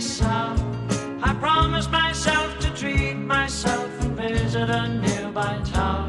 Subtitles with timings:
[0.00, 0.60] sound.
[1.22, 6.08] I promised myself to treat myself and visit a nearby tower.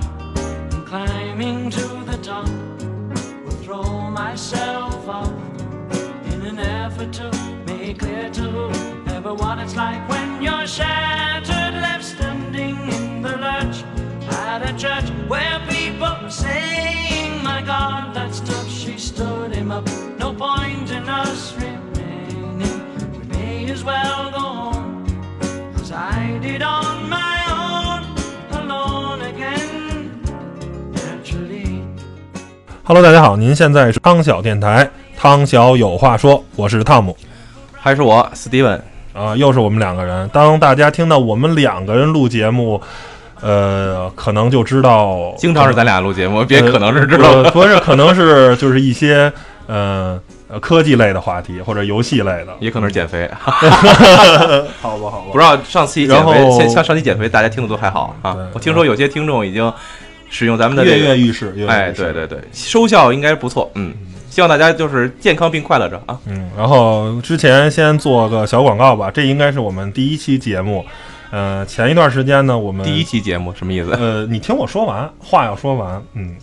[0.71, 2.47] And climbing to the top,
[3.43, 5.31] will throw myself off
[6.31, 7.31] in an effort to
[7.65, 13.83] make clear to whoever what it's like when you're shattered, left standing in the lurch
[14.45, 19.87] at a church where people are saying, My God, that stuff she stood him up.
[20.19, 21.49] No point in us.
[23.79, 25.05] We may as well go home.
[25.77, 28.03] Cause I did on my own,
[28.51, 30.19] alone again.
[30.93, 31.83] Naturally.
[32.83, 37.15] Hello，大家好，您现在是汤小电台，汤小有话说，我是汤姆
[37.79, 38.81] 还是我 Steven，
[39.13, 40.27] 啊、又是我们两个人。
[40.29, 42.81] 当大家听到我们两个人录节目，
[43.41, 49.31] 呃，可能就知道，经常是咱俩录节目，别呃可能是知道呃不是，可能是就是一些
[49.67, 50.19] 呃
[50.49, 53.29] 呃科技类的话题或者游戏类的，也可能是减肥。
[54.81, 58.35] 好吧，好吧，不知道上期减肥，像像上期减肥，大家听的都还好啊。
[58.53, 59.71] 我听说有些听众已经
[60.29, 63.69] 使用咱们的跃，跃欲试，哎，对对对，收效应该不错。
[63.75, 63.93] 嗯，
[64.29, 66.17] 希望大家就是健康并快乐着啊。
[66.25, 70.85] 嗯，然后之前先做个小广告吧，这应该是我们第一期节目。
[71.31, 73.91] 呃，前一段时间呢，我们第一期节目什么意思？
[73.91, 76.35] 呃，你听我说完，话要说完，嗯。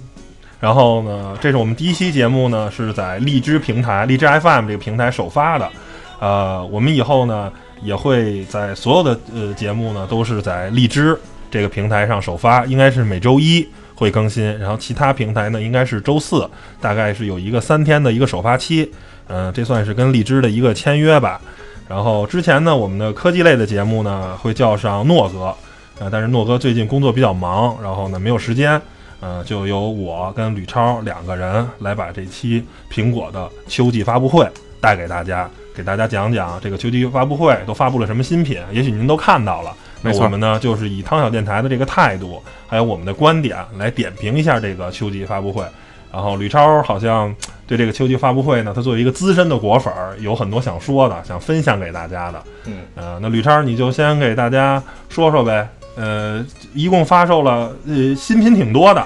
[0.67, 5.71] 然后呢，这是我们第一期节目呢，是在荔枝平台、荔枝 FM 这个平台首发的。
[6.19, 11.17] 呃，我们以后呢也会在所有的呃节目呢都是在荔枝
[11.53, 13.65] 这个平台上首发，应该是每周一
[13.95, 18.91] 会更新，然后其他平台呢应该是周四，大概是有一个三天的一个首发期。
[19.29, 21.41] 嗯、这算是跟荔枝的一个签约吧。
[21.87, 25.55] 然后之前呢，我们的科技类的节目呢会叫上诺哥，
[26.01, 28.83] 呃，但是诺哥最近工作比较忙，然后呢没有时间，
[29.21, 34.47] 呃，就由我跟吕超两个人来把这期苹果的秋季发布会
[34.81, 39.75] 带给大家，给大家讲讲这个秋季发布会都发布了什么新品，也许您都看到了。
[40.03, 45.65] 那我们呢就是以汤小电台的这个态度，还有我们的观点来点评一下这个秋季发布会。
[46.13, 47.35] 然后吕超好像
[47.67, 52.43] 对这个秋季发布会呢，他作为一个资深的果粉儿，有很多想说的，想分享给大家的。
[52.67, 55.69] 嗯，呃，那吕超你就先给大家说说呗。
[55.97, 59.03] 呃，一共发售了呃新品挺多的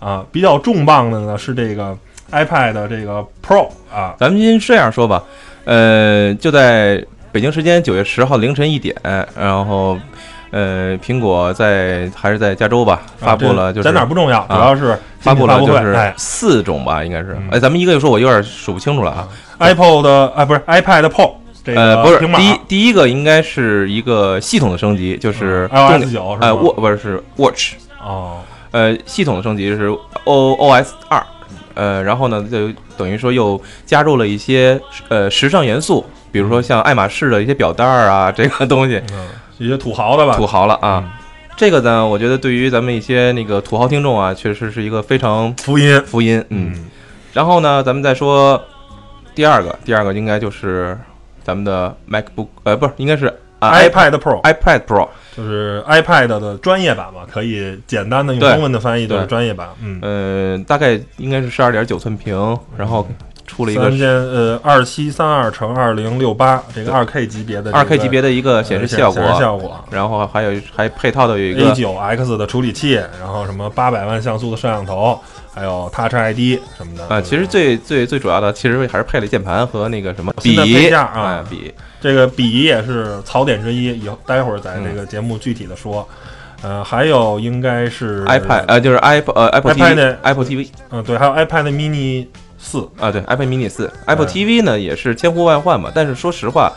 [0.00, 1.96] 啊，比较重磅的呢是这个
[2.32, 5.22] iPad 这个 Pro 啊，咱们先这样说吧，
[5.64, 8.94] 呃，就在北京时间九月十号凌晨一点，
[9.38, 9.96] 然后
[10.50, 17.48] 呃，苹果在还是在加州吧发布了，就是啊在哪儿不重要，主啊要是发布了就是四种吧，应该是嗯。
[17.52, 19.28] 哎，咱们一个一个说，我有点数不清楚了啊。
[19.58, 21.32] ，Apple 的啊不是 iPad Pro
[21.64, 28.40] 这个呃，不是第一第一个应该是一个系统的升级，就是嗯重 iOS 九是呃吧？，Watch 不是是 Watch，哦，
[28.70, 29.86] 呃，系统的升级是
[30.24, 31.24] O OS 二，
[31.74, 39.00] 呃，然后呢，就等于说又加入了一些呃时尚元素，比如说像爱马仕的一些表带儿啊，这个东西。
[39.12, 41.04] 嗯，一些土豪的吧，土豪了啊。
[41.04, 41.10] 嗯。
[41.54, 46.86] 这个呢，我觉得对于咱们一些那个土豪听众啊，确实是一个非常福音，福音，嗯。
[47.32, 48.60] 然后呢，咱们再说
[49.34, 50.98] 第二个，第二个应该就是
[51.44, 53.26] 咱们的 MacBook，呃，不是，应该是
[53.58, 59.26] 啊 iPad Pro iPad Pro，就是 iPad 的专业版嘛，可以简单的用中文的翻译就是对。
[59.28, 59.98] 专业版，嗯。
[60.02, 63.06] 呃，大概应该是十二点九寸屏，然后
[63.46, 75.20] 出了一个三千呃二七三二乘二零六八这个二 K 级别的二 K 级别的的一个显示效显示效果，然后还有还配套的有一 A 个九 X 的处理器，然后什么八百万像素的摄像头，
[75.54, 77.06] 还有 Touch ID 什么的。
[77.08, 80.56] 啊，其实最最最主要的，其实还是配了键盘和那个什么笔
[80.90, 86.08] 啊哎笔，这个笔也是槽点之一，以后待会儿在这个节目具体的说。
[86.64, 92.24] 呃，还有应该是 iPad 呃，就是 Apple 呃 Apple iPad TV Apple TV 嗯对，还有 iPad mini
[92.56, 96.72] 四，啊，对 iPad mini 四 Apple 哎 TV 呢也是千呼万唤嘛，但是说实话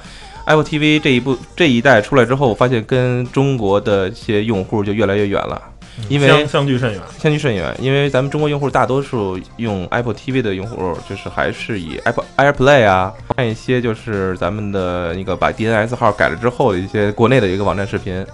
[0.46, 5.62] ，Apple TV 这一部这一代出来之后，我发现跟中国的一些用户就越来越远了，
[6.10, 7.02] 因为相相距甚远。
[7.18, 18.26] 相距甚远，因为咱们中国用户大多数用 Apple TV 的用户，就是还是以 Apple AirPlay 啊，看一些就是咱们的那个把 DNS 号改了之后的一些国内的一个网站视频，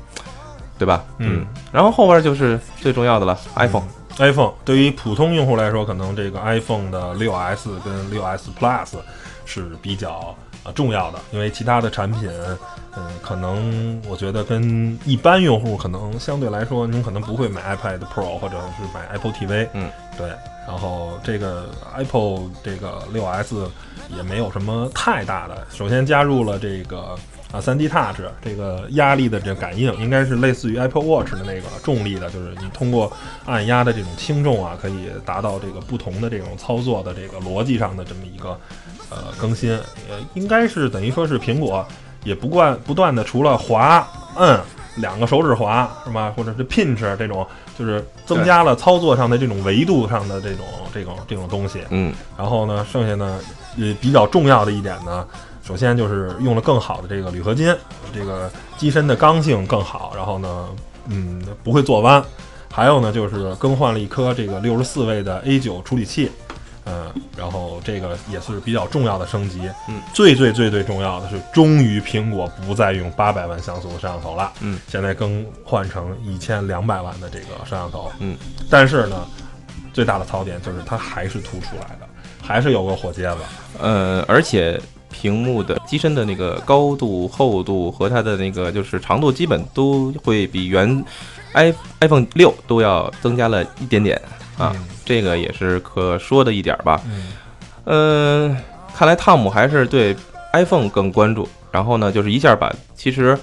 [0.77, 1.03] 对吧？
[1.19, 3.83] 嗯，然后后边就是最重要的了，iPhone。
[4.17, 8.89] iPhone 对于普通用户来说，可能这个 iPhone 的 6s 跟 6s Plus
[9.45, 12.29] 是比较呃重要的，因为其他的产品，
[12.97, 20.29] 嗯，可能我觉得跟一般用户可能相对来说，您可能不会买 iPad Pro 或者是买 Apple TV，嗯，对。
[20.67, 23.67] 然后这个 Apple 这个 6s
[24.15, 27.17] 也没有什么太大的，首先加入了这个
[27.51, 33.11] 啊3 D Touch 这个压力的这个感应，应该是类似于 Apple Watch 的那个重力的，就是你通过
[33.45, 38.49] 按压的这种轻重啊，可以达到这个不同的这种操作的这个逻辑上的这么一个
[39.09, 39.71] 呃更新，
[40.09, 41.85] 呃，应该是等于说是苹果
[42.23, 44.07] 也不断不断的除了滑
[44.37, 44.59] 摁
[44.97, 47.45] 两个手指滑是吧，或者是 pinch 这种，
[47.79, 51.79] 就是增加了操作上的这种维度上的这种这种这种东西。
[51.89, 53.39] 嗯然后呢，剩下呢，
[53.79, 55.25] 呃，比较重要的一点呢，
[55.63, 57.73] 首先就是用了更好的这个铝合金，
[58.13, 60.67] 这个机身的刚性更好，然后呢，
[61.07, 62.23] 嗯，不会做弯。
[62.69, 66.31] 还有呢，就是更换了一颗这个六十四位的 A 九处理器，
[66.85, 69.69] 嗯，然后这个也是比较重要的升级。
[69.87, 78.35] 嗯，最最最最重要的是，终于苹果不再用八百万像素的摄像头了，嗯，现在更换成一千两百万的这个摄像头，嗯，
[78.69, 79.27] 但是呢，
[79.93, 82.07] 最大的槽点就是它还是凸出来的，
[82.41, 83.37] 还是有个火箭子。
[83.79, 84.79] 呃，而且
[85.11, 91.03] 屏幕的机身的那个高度、厚度和它的那个就是长度，基本都会比原
[91.53, 94.19] i iPhone 六都要增加了一点点
[94.57, 97.01] 啊，嗯这个也是可说的一点儿吧。
[97.05, 97.27] 嗯
[97.83, 98.57] 呃，
[98.95, 100.15] 看来汤姆还是对
[100.53, 103.37] iPhone 更关注，然后呢，就是一下把其实，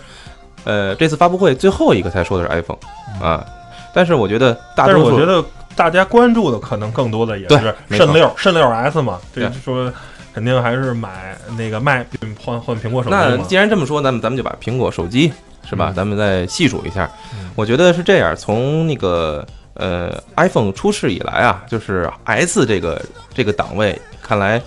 [0.65, 2.79] 呃，这次发布会最后一个才说的是 iPhone
[3.21, 3.45] 啊，
[3.93, 5.45] 但是我觉得大但是多数我觉得
[5.75, 9.93] 大家关注的可能更多的也对是肾六肾六 S 嘛，这对说
[10.33, 12.07] 肯定还是买那个卖
[12.41, 13.57] 换换苹果手机那既。
[13.57, 15.33] 然这么说，咱们咱们就把苹果手机
[15.69, 15.91] 是吧？
[15.91, 17.11] 嗯咱们再细数一下。
[17.33, 19.45] 嗯我觉得是这样，从那个
[19.79, 23.01] 呃 iPhone 出世以来啊，就是 S 这个
[23.33, 24.61] 这个档位，看来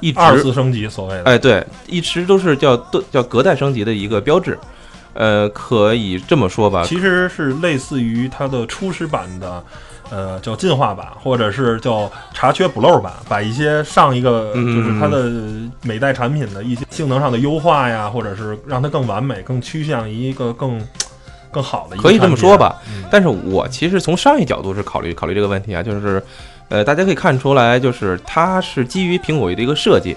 [0.00, 4.56] 一直二次升级所谓的，哎对，一直都是叫都叫隔代升级的一个标志。
[5.14, 9.64] 呃，可以这么说吧，其实是类似于它的初始版的，
[10.10, 15.28] 呃，叫进化版，或者是叫查缺补漏版，把一些上一个嗯就是它的
[15.82, 20.80] 每代产品的一些性能上的优化呀，或者是让它更完美、更趋向于一个更
[21.58, 22.80] 更好的一个可以这么说吧。
[22.86, 26.22] 嗯但是我其实从商业角度是考虑考虑这个问题啊，就是，
[26.68, 30.14] 呃，大家可以看出来，就是它是基于苹果的一个设计，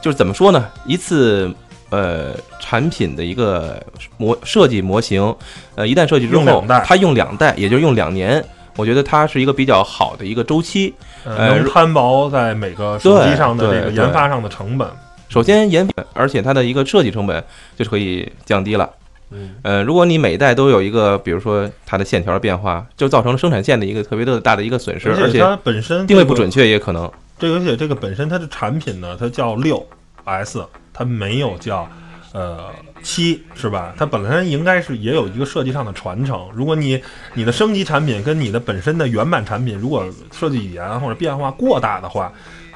[0.00, 0.66] 就是怎么说呢？
[0.86, 1.54] 一次
[1.90, 3.80] 呃产品的一个
[4.16, 5.34] 模设计模型，
[5.74, 8.42] 呃，一旦设计之后用，它用两代，也就是用两年。
[8.76, 10.94] 我觉得它是一个比较好的一个周期。
[11.26, 14.88] 能摊薄在每个手机上的这个研发上的成本。
[15.28, 17.44] 首先研，而且它的一个设计成本
[17.76, 18.88] 就是可以降低了。
[19.34, 27.10] 嗯，呃，如果你每一代都有一个，比如说它的线条的变化，就造成了生产线的一个特别的大的一个损失，而且它本身这个定位不准确也可能。
[27.38, 29.84] 这个而且这个本身它的产品呢，它叫六
[30.24, 31.88] S，它没有叫
[32.32, 32.66] 呃
[33.02, 33.92] 七，是吧？
[33.98, 36.48] 它本来应该是也有一个设计上的传承。
[36.54, 37.02] 如果你
[37.34, 42.32] 你的升级产品跟你的本身的原版产品，如果设计语言或者变化过大的话，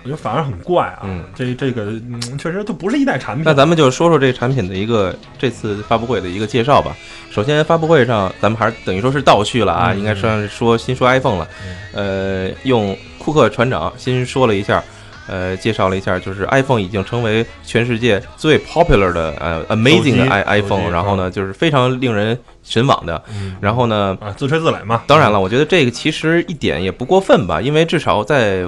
[0.07, 1.01] 我觉得反而很怪啊。
[1.03, 3.43] 嗯这这个嗯，确实它不是一代产品。
[3.45, 6.97] 那咱们就说说这产品的一个这次发布会的一个介绍吧。
[7.33, 11.49] 首先，发布会上咱们还是等于说是倒叙了啊，嗯应该算是说新说 iPhone 了。
[11.93, 14.83] 呃，用库克船长先说了一下，
[15.27, 23.21] 呃，介绍了一下，就是 iPhone 已经成为全世界最 popular 的呃 amazing 的 i iPhone，然后呢，就是非常令人神往的。
[23.31, 25.03] 嗯然后呢，啊，自吹自擂嘛。
[25.07, 28.65] 当然了，我觉得这个其实一点也不过分吧，因为至少在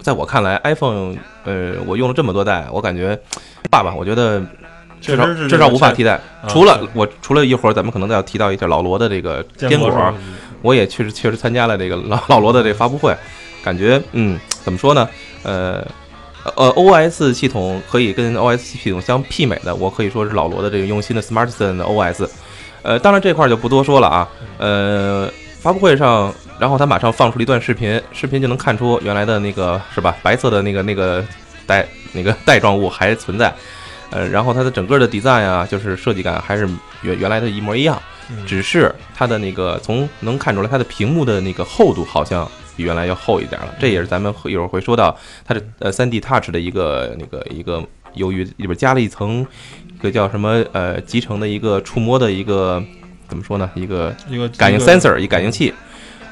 [0.00, 3.18] 在我看来，iPhone，呃，我用了这么多代，我感觉
[3.70, 4.42] 爸爸，我觉得
[5.00, 6.14] 至少至少无法替代。
[6.42, 10.14] 啊除了我，除了一会儿咱们可能再要提到一下老罗的这个坚坚果，
[10.62, 13.16] 我也确实确实参加了这个老老罗的这个发布会，
[13.62, 15.08] 感觉嗯，怎么说呢？
[15.42, 15.86] 呃。
[16.56, 22.26] 呃，OS 系统可以跟 OS 系统相媲美的，我可以说是老罗的这个用心的 Smartisan 的 OS。
[22.80, 24.26] 呃，当然这块儿就不多说了啊。
[24.56, 25.28] 呃，
[25.60, 31.24] 发布会上，然后他马上放出了一段视频，视频就能看出原来的那个是吧，白色的那个那个
[31.66, 33.52] 带那个带状物还存在。
[34.10, 36.66] 呃，然后它的整个的 design 啊，就是设计感还是
[37.02, 38.00] 原原来的一模一样，
[38.30, 43.74] 嗯只是它的那个从能看出来它的屏幕的那个厚度好像比原来要厚一点了。
[43.78, 47.84] 这也是咱们会一会儿会说到它的呃 3D Touch 的一个那个一个
[48.14, 49.46] 由于里边加了一层
[49.94, 52.82] 一个叫什么呃集成的一个触摸的一个
[53.28, 53.70] 怎么说呢？
[53.74, 55.72] 一个一个感应 sensor 一感应器，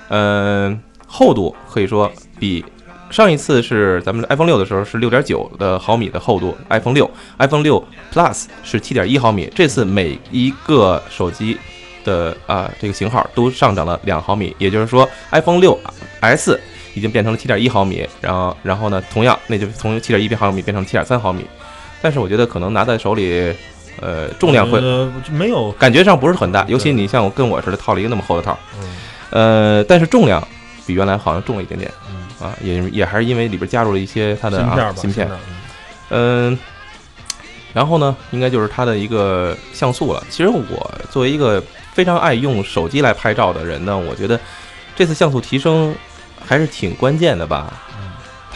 [0.08, 2.64] 嗯、厚度可以说比
[3.10, 7.08] 上一次是咱们 iPhone 六的时候是六点九的毫米的厚度，iPhone 六。
[7.38, 11.56] iPhone 六 Plus 是七点一毫米，这次每一个手机
[12.04, 15.78] 的啊、这个型号都上涨了两毫米，也就是说 iPhone 六
[16.20, 16.60] S
[16.94, 21.44] 已经变成了七点一毫米，然后然后呢，同样那就从七点一毫米变成七点三毫米，
[22.00, 23.54] 但是我觉得可能拿在手里，
[24.00, 25.70] 呃，重量会呃没有。
[25.72, 28.96] 感觉上不是很大，尤其你像我跟我似的套了一个那么厚的套，嗯。
[29.30, 30.46] 呃，但是重量
[30.86, 32.46] 比原来好像重了一点点嗯。
[32.46, 35.28] 啊，也也还是因为里边加入了一些它的芯片啊芯片。
[35.28, 35.38] 的，
[36.10, 36.58] 嗯，
[37.72, 40.22] 然后呢，应该就是它的一个像素了。
[40.28, 41.62] 其实我作为一个
[41.92, 44.38] 非常爱用手机来拍照的人呢，我觉得
[44.94, 45.94] 这次像素提升
[46.44, 47.72] 还是挺关键的吧。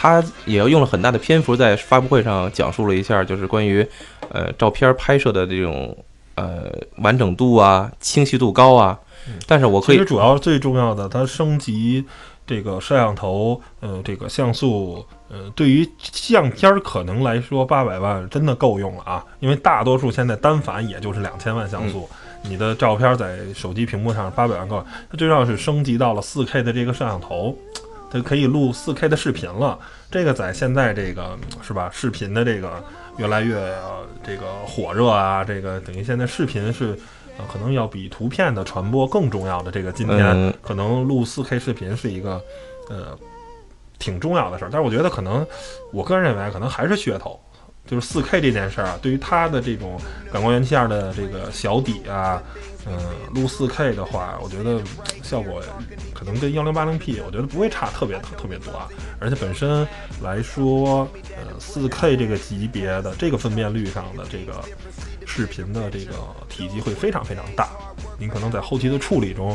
[0.01, 3.87] 嗯他也用了很大的篇幅在发布会上讲述了一下，就是关于
[4.29, 5.95] 呃照片拍摄的这种
[6.33, 6.63] 呃
[6.97, 8.97] 完整度啊、清晰度高啊。
[9.45, 12.03] 但是我可以其实主要最重要的，它升级
[12.47, 22.09] 这个摄像头，呃，这个像素，呃，对于相片儿可能来说，八百万真的够用了啊，因为大多数现在单反也就是两千万像素。
[22.41, 27.55] 你的照片在手机屏幕上八百万够，它最重要是升级到了四 K 的这个摄像头，
[28.11, 29.79] 它可以录四 K 的视频了。
[30.09, 32.83] 这个在现在这个是吧，视频的这个
[33.17, 36.97] 越来越、呃这个火热啊，这个等于现在视频是。
[37.37, 42.41] 呃，可能要比图片的传播更重要的这个今天，嗯可能录 4K 视频是一个
[42.89, 43.17] 呃
[43.99, 44.69] 挺重要的事儿。
[44.69, 45.47] 但是我觉得可能，
[45.93, 47.39] 我个人认为可能还是噱头。
[47.91, 49.99] 就是 4K 这件事儿啊，对于它的这种
[50.31, 52.41] 感光元件的这个小底啊，
[52.87, 52.97] 嗯、
[53.35, 54.81] 录 4K 的话，我觉得
[55.21, 55.61] 效果
[56.13, 58.87] 可能跟 1080P，我觉得不会差特别特别多啊。
[59.19, 59.85] 而且本身
[60.23, 61.05] 来说，
[61.35, 64.63] 呃，4K 这个级别的这个分辨率上的这个
[65.25, 66.13] 视频的这个
[66.47, 67.67] 体积会非常非常大，
[68.17, 69.49] 您可能在后期的处理中，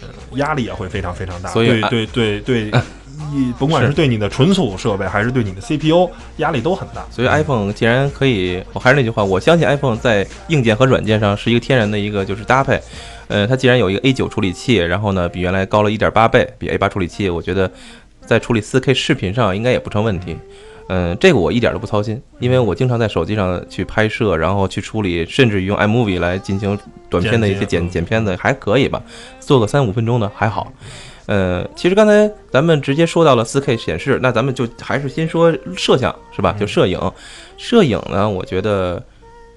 [0.00, 1.50] 呃，压力也会非常非常大。
[1.50, 2.80] 所以啊对对对对，
[3.32, 7.04] 一甭管是对你的存储设备还是对你的 CPU，压力都很大。
[7.10, 12.80] 所以 iPhone 既然可以，我还是那句话，我相信 iPhone 在硬件和软件上是一个天然的一个就是搭配。
[13.28, 17.70] 呃，它既然有一个 A9 处理器，然后呢比原来高了一点八倍，比 A8 处理器，我觉得
[18.24, 20.36] 在处理 4K 视频上应该也不成问题。
[20.88, 26.78] 嗯，这个我一点都不操心，因为我经常在手机上去拍摄，然后去处理，甚至于用 iMovie 来进行
[27.10, 29.02] 短片的一些剪剪剪片子，还可以吧，
[29.40, 30.72] 做个三五分钟的还好。
[31.26, 36.54] 呃，其实刚才咱们直接说到了 4K 显示，那咱们就还是先说摄像是吧？
[36.58, 37.00] 就摄影，
[37.56, 39.02] 摄影呢，我觉得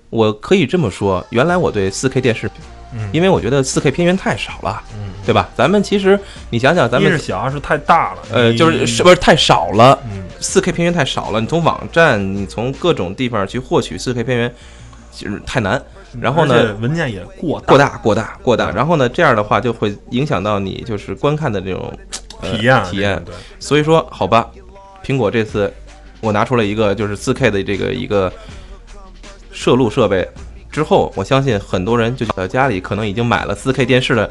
[0.10, 2.50] 我可以这么说，原来我对 4K 电视，
[2.94, 5.48] 嗯，因为我觉得 4K 片源太少了，嗯，对吧？
[5.56, 8.20] 咱们其实你想想，咱一是们小，是太大了。
[8.32, 14.56] 呃，就是是不是太少了嗯，？4K 片源太少了，你从网站，你从各种地方去获取 4K 片源，
[15.12, 15.80] 其实太难。
[16.22, 21.94] 然后呢文件也过大过大过大过大，嗯然后呢，这样的话就会影响到你就是观看的这种、
[22.42, 23.22] 呃体验啊体验。
[23.26, 24.50] 对，所以说，好吧，
[25.04, 25.72] 苹果这次
[26.22, 28.32] 我拿出了一个就是 4K 的这个一个
[29.52, 30.28] 摄录设备
[30.72, 34.30] 之后，我相信很多人就在家里可能已经买了 4K 电视了，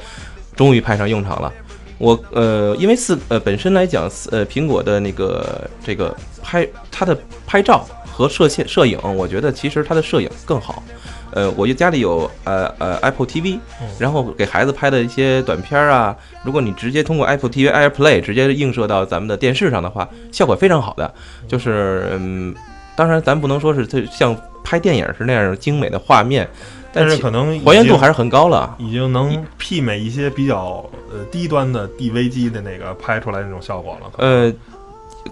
[0.56, 1.52] 终于派上用场了。
[1.98, 7.16] 我呃，因为四呃本身来讲，呃苹果的那个这个拍它的
[7.46, 10.82] 拍照和摄线摄影，我觉得其实它的摄影更好。
[11.38, 21.14] 呃，我就家里有呃呃 Apple TV，嗯然后给孩子拍的一些短片儿啊，如果你直接通过 Apple TV AirPlay 直接映射到咱们的电视上的话，效果非常好的。
[21.46, 22.52] 就是嗯，
[22.96, 26.48] 当然咱不能说是这像拍电影是那样精美的画面，
[26.92, 28.74] 但是可能还原度还是很高了。
[28.78, 34.10] 已经能媲美一些比较呃低端的 DV 机的那个拍出来那种效果了。
[34.18, 34.52] 呃，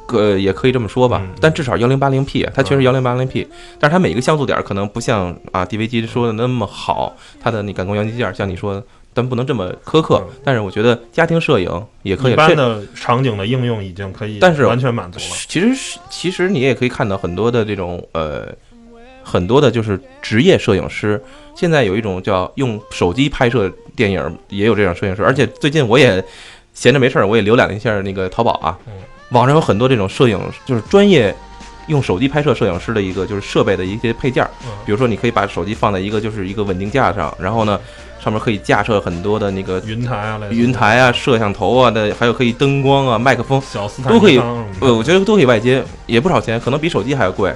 [0.08, 3.46] 呃，也可以这么说吧，嗯但至少幺零八零 P，它确实幺零八零 P，
[3.78, 8.82] 但是它每个像素点可能不像啊 DV 机说的那么好，它的那感光元器件儿像你说的，
[9.14, 10.34] 咱不能这么苛刻嗯。
[10.44, 15.36] 但是我觉得家庭摄影也可以，一般的场景的应用已经可以，但是完全满足了。
[15.48, 18.46] 其实是其实你也可以看到很多的这种呃，
[19.22, 21.22] 很多的就是职业摄影师，
[21.54, 25.24] 现在有一种叫用手机拍摄电影，也有这种摄影师。
[25.24, 26.22] 而且最近我也
[26.74, 28.92] 闲着没事儿，我也浏览了一下那个淘宝啊嗯，
[29.30, 31.34] 网上有很多这种摄影，就是专业
[31.88, 34.50] 用手机拍摄摄影师的一个就是设备的一些配件儿。
[34.64, 37.78] 嗯比如说，你可以把手机放在一个就是一个稳定架上，然后呢，
[38.22, 43.60] 上面可以架设很多的那个云台啊，云台啊、摄像头啊的，还有可以灯光啊、麦克风。
[44.08, 47.52] 都可以尼康什么的呃，我觉得都可以外接，也不少钱，可能比手机还要贵。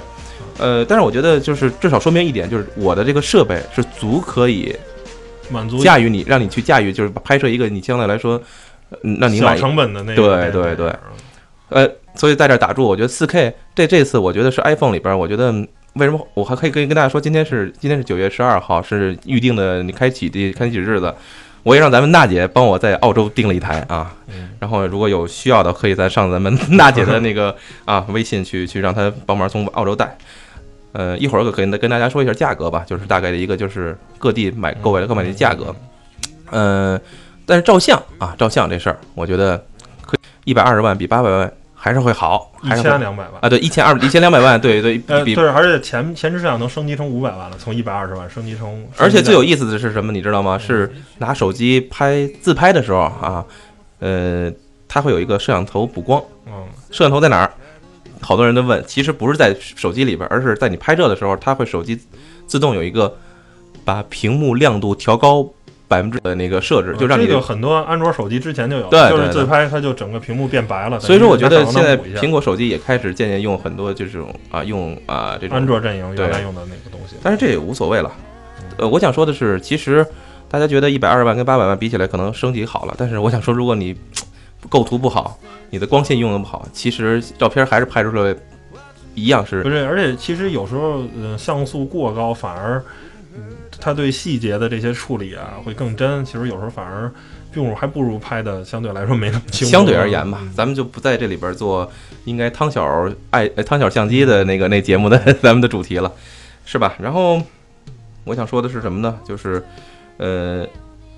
[0.57, 4.75] 呃，但是我觉得就是至少说明一点，就是我的这个设备是足可以
[5.49, 8.39] 满足驾驭你，让你去驾驭，就是拍摄一个你相对来说，
[9.03, 9.55] 嗯，让你小。
[9.55, 10.95] 成本的那个对对对
[11.71, 15.51] 呃，所以在这儿打住，我觉得四 K 这这次我觉得是 iPhone 里边儿，我觉得
[15.93, 21.13] 为什么我还可以跟跟大家说，今天是今天是九月十二号，是预定的你开启的开启日子。
[21.63, 30.17] 我也让咱们娜姐帮我在澳洲订了一台啊，嗯然后如果有需要的，可以再上咱们 娜姐的那个啊微信去去让她帮忙从澳洲带。
[30.93, 35.73] 呃，一会儿我可以跟大家说一下价格吧，就是大概的一个就是各地买购买购买的价格。
[36.49, 36.99] 呃，
[37.45, 39.63] 但是照相啊，照相这事儿，我觉得
[40.01, 43.41] 可一百二十万比八百万还是会好，一还是会千两百万。
[43.41, 50.59] 啊，对，一千二一千两百万，对对，呃，比对，而且前前置摄像能升级成五百万了，从一百二十万升级成，而且最有意思的是什么，你知道吗？
[50.59, 53.43] 是拿手机拍自拍的时候啊，
[53.97, 54.51] 呃，
[54.87, 57.51] 它会有一个摄像头补光，嗯，摄像头在哪儿？
[58.21, 61.99] 好多人都问，其实不是在手机里边，而是在你拍摄的时候，它会手机
[62.45, 63.17] 自动有一个
[63.83, 65.43] 把屏幕亮度调高
[65.91, 70.97] 百分之的那个设置，就让你这个很多安卓手机之前就有，对就是自拍它就整个屏幕变白了。
[70.97, 77.17] 所以说，我觉得现在苹果手机也开始渐渐用很多就是这种啊，用啊这种安卓阵营原来用的那个东西。
[77.21, 78.09] 但是这也无所谓了。
[78.77, 80.05] 呃，我想说的是，其实
[80.47, 82.95] 大家觉得一百二十万跟八百万比起来，可能升级好了。
[82.97, 83.93] 但是我想说，如果你
[84.69, 85.37] 构图不好，
[85.69, 88.33] 你的光线用的不好，其实照片还是拍出来
[89.13, 92.81] 一样是不是，而且其实有时候，呃，像素过高反而，
[93.71, 96.23] 嗯，它对细节的这些处理啊会更真。
[96.25, 97.11] 其实有时候反而
[97.51, 99.71] 并不还不如拍的相对来说没那么清楚。
[99.71, 101.89] 相对而言吧嗯，咱们就不在这里边做
[102.25, 106.11] 应该汤小爱呃汤小相机的那个那节目的 咱们的主题了，
[106.65, 106.95] 是吧？
[106.99, 107.41] 然后
[108.23, 109.17] 我想说的是什么呢？
[109.25, 109.63] 就是
[110.17, 110.65] 呃，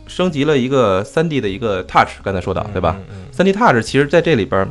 [0.08, 2.98] 升级了一个三 D 的一个 Touch，刚才说到对吧？
[3.32, 4.68] 三 D Touch 其实在这里边儿，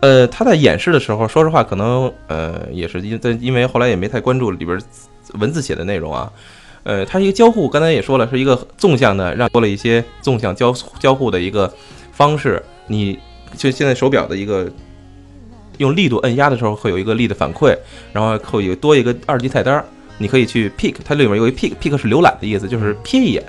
[0.00, 4.82] 呃，他在演示的时候，说实话，可能呃也是因在因为后来也没太关注里边儿
[5.38, 6.32] 文字写的内容啊。
[6.82, 11.72] 呃，它是一个交互，刚才也说了，是一个纵向的，让多了一些纵向交交互的一个
[12.12, 12.62] 方式。
[12.86, 13.18] 你
[13.56, 14.70] 就现在手表的一个
[15.78, 17.76] 用力度摁压的时候，会有一个力的反馈，
[18.12, 19.84] 然后会有多一个二级菜单，
[20.18, 23.44] 你可以去 pick，它里面有一 pick，pick 是浏览的意思，就是瞥一眼。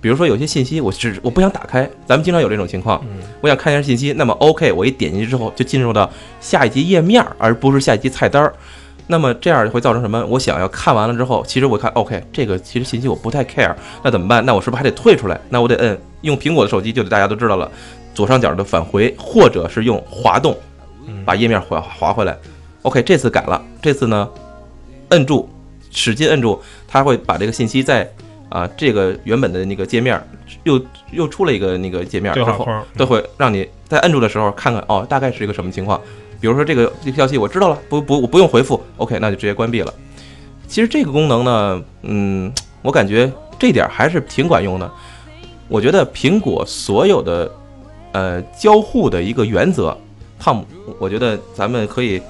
[0.00, 3.04] 比如说有些信息我只我不想打开，咱们经常有这种情况，
[3.40, 6.10] 我想看一下信息，那么 OK，我一点进去之后就进入到
[6.40, 8.52] 下一级页面，而不是下一级菜单儿。
[9.12, 10.24] 那么这样会造成什么？
[10.24, 14.42] 我想要看完了之后，其实我看 OK，这个其实信息我不太 care，那怎么办？
[14.46, 15.38] 那我是不是还得退出来？
[15.50, 17.70] 那我得摁用苹果的手机，就得大家都知道了，
[18.14, 20.56] 左上角的返回，或者是用滑动
[21.06, 22.34] 嗯把页面滑滑回来。
[22.80, 24.26] OK，这次改了，这次呢，
[25.10, 25.46] 摁住，
[25.90, 28.10] 使劲摁住，它会把这个信息在
[28.48, 30.18] 啊这个原本的那个界面
[30.64, 32.66] 又又出了一个那个界面之后，
[32.96, 36.00] 都会让你在摁住的时候看看哦，大概是一个什么情况。
[36.42, 39.94] 比如说这个这个消息我知道了，不不我不用回复，OK，那就直接关闭了。
[40.66, 43.30] 其实这个功能呢，嗯，我感觉
[43.60, 44.90] 这点还是挺管用的。
[45.68, 47.48] 我觉得苹果所有的
[48.10, 49.96] 呃交互的一个原则，
[50.36, 50.66] 汤姆，
[50.98, 52.20] 我觉得咱们可以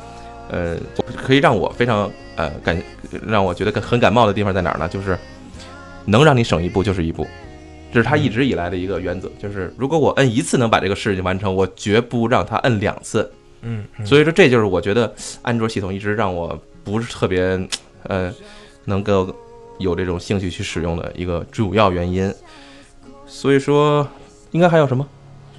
[0.51, 0.77] 呃
[1.16, 2.81] 可以让我非常呃感
[3.27, 4.87] 让我觉得很感冒的地方在哪儿呢？
[4.87, 5.18] 就是
[6.05, 7.27] 能让你省一步就是一步。
[7.90, 13.33] 这是他一直以来的一个原则，就是如果我摁一次能把这个事情完成，我绝不让他摁两次。
[13.62, 17.59] 嗯，嗯所以说，这就是我觉得安卓系统一直让我不是特别，
[18.05, 18.33] 呃，
[18.85, 19.35] 能够
[19.79, 22.33] 有这种兴趣去使用的一个主要原因。
[23.27, 24.07] 所以说，
[24.51, 25.07] 应该还有什么？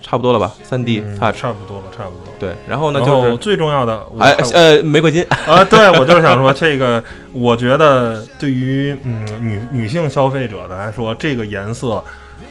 [0.05, 0.53] 差不多了吧？
[0.63, 2.33] 三 D 嗯差不多了，差不多了。
[2.37, 12.03] 对，然后呢就是，最重要的，我哎呃，玫瑰金，啊，对我就是想说，这个我觉得对于嗯女女性消费者的来说，这个颜色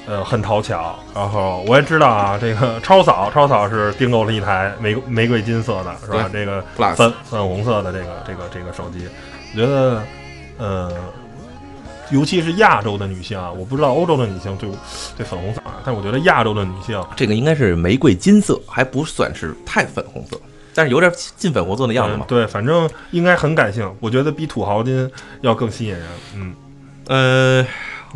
[0.06, 0.98] 呃很讨巧。
[1.14, 6.28] 然后我也知道啊，这个超嫂超嫂是订购了一台玫玫瑰金色的，是吧？
[6.32, 9.06] 这个粉粉红色的这个这个这个手机，
[9.54, 10.02] 我觉得
[10.58, 10.92] 呃。
[12.10, 14.68] 尤其是亚洲的女性啊，我不知道欧洲的女性对
[15.16, 20.38] 对粉红色啊，但我觉得亚洲的女性这个应该是玫瑰金色，还不算是太粉红色，
[20.74, 22.28] 但是有点近粉红色的样子嘛嗯。
[22.28, 25.10] 对，反正应该很感性，我觉得比土豪金
[25.40, 26.06] 要更吸引人。
[26.34, 26.54] 嗯，
[27.06, 27.66] 呃，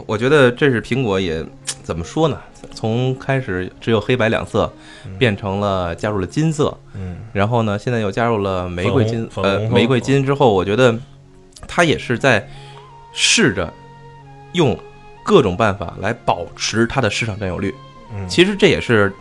[0.04, 1.44] 我觉得这是苹果也
[1.82, 2.38] 怎么说呢？
[2.74, 4.70] 从开始只有黑白两色，
[5.18, 10.94] 变成了加入了金色，嗯然后呢，现在又加入了玫瑰金，呃，玫瑰金之后，我觉得
[11.66, 12.46] 它也是在
[13.12, 13.72] 试着
[14.52, 14.76] 用
[15.22, 17.74] 各种办法来保持它的市场占有率。
[18.14, 19.12] 嗯，其实这也是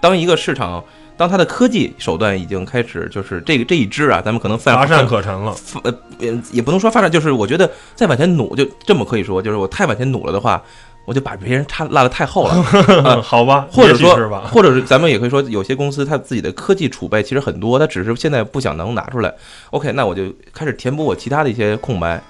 [0.00, 0.82] 当一个市场，
[1.16, 5.54] 当它的科技手段已经开始就是这个这一支啊，咱们可能泛乏善可陈了。
[5.82, 10.62] 呃，也也不能说发展，就是我觉得再往前努，就这么可以说，就是我太往前努了的话，
[11.04, 12.64] 我就把别人差落得太后了，
[13.04, 14.42] 嗯， 好吧，或者说，吧？
[14.52, 19.32] 或者是咱们也可以说，有些公司它自己的科技储备其实很多，它只是现在不想能拿出来。
[19.70, 22.20] OK，那我就开始填补我其他的一些空白。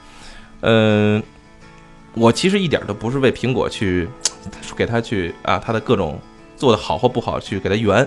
[0.61, 1.23] 嗯、
[2.15, 4.09] 我其实一点都不是为苹果去
[4.77, 6.19] 给他去啊，它的各种
[6.57, 8.07] 做的好或不好去给他圆，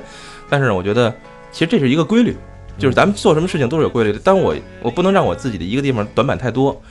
[0.49, 1.13] 但是我觉得
[1.51, 2.35] 其实这是一个规律，
[2.77, 4.19] 就是咱们做什么事情都是有规律的。
[4.23, 6.81] 但我我不能让我自己的一个地方短板太多，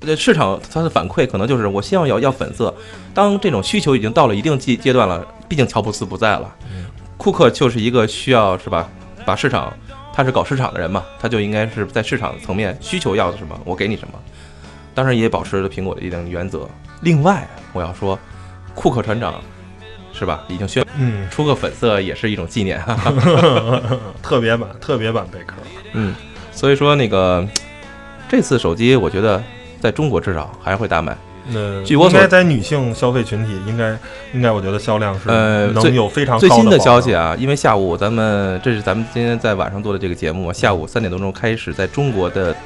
[0.00, 2.74] 呃，市场它的反馈可能就是我希望要要粉色，
[3.12, 6.54] 当这种需求已经到了一定阶阶段了，毕竟乔布斯不在了，
[7.16, 8.88] 库克就是一个需要是吧，
[9.24, 9.72] 把市场
[10.12, 14.14] 他是搞市场的人嘛，他就应该是在市场层面需求要的什么，我给你什么。
[14.94, 16.68] 当然也保持了苹果的一定原则。
[17.00, 18.16] 另外，我要说，
[18.76, 19.42] 库克船长
[20.16, 22.96] 是吧，已经宣嗯，出个粉色也是一种纪念哈。
[24.22, 25.54] 特别版，特别版贝壳。
[25.92, 26.14] 嗯，
[26.52, 27.44] 所以说那个
[28.28, 29.42] 这次手机，我觉得
[29.80, 31.16] 在中国至少还会大卖。
[31.46, 33.90] 那据我所应该在女性消费群体，应该
[34.32, 42.56] 应该，我觉得销量是呃最能有非常最新的消息啊，因为下午咱们这是咱们今天在晚上做的这个节目，下午三点多钟开始在中国的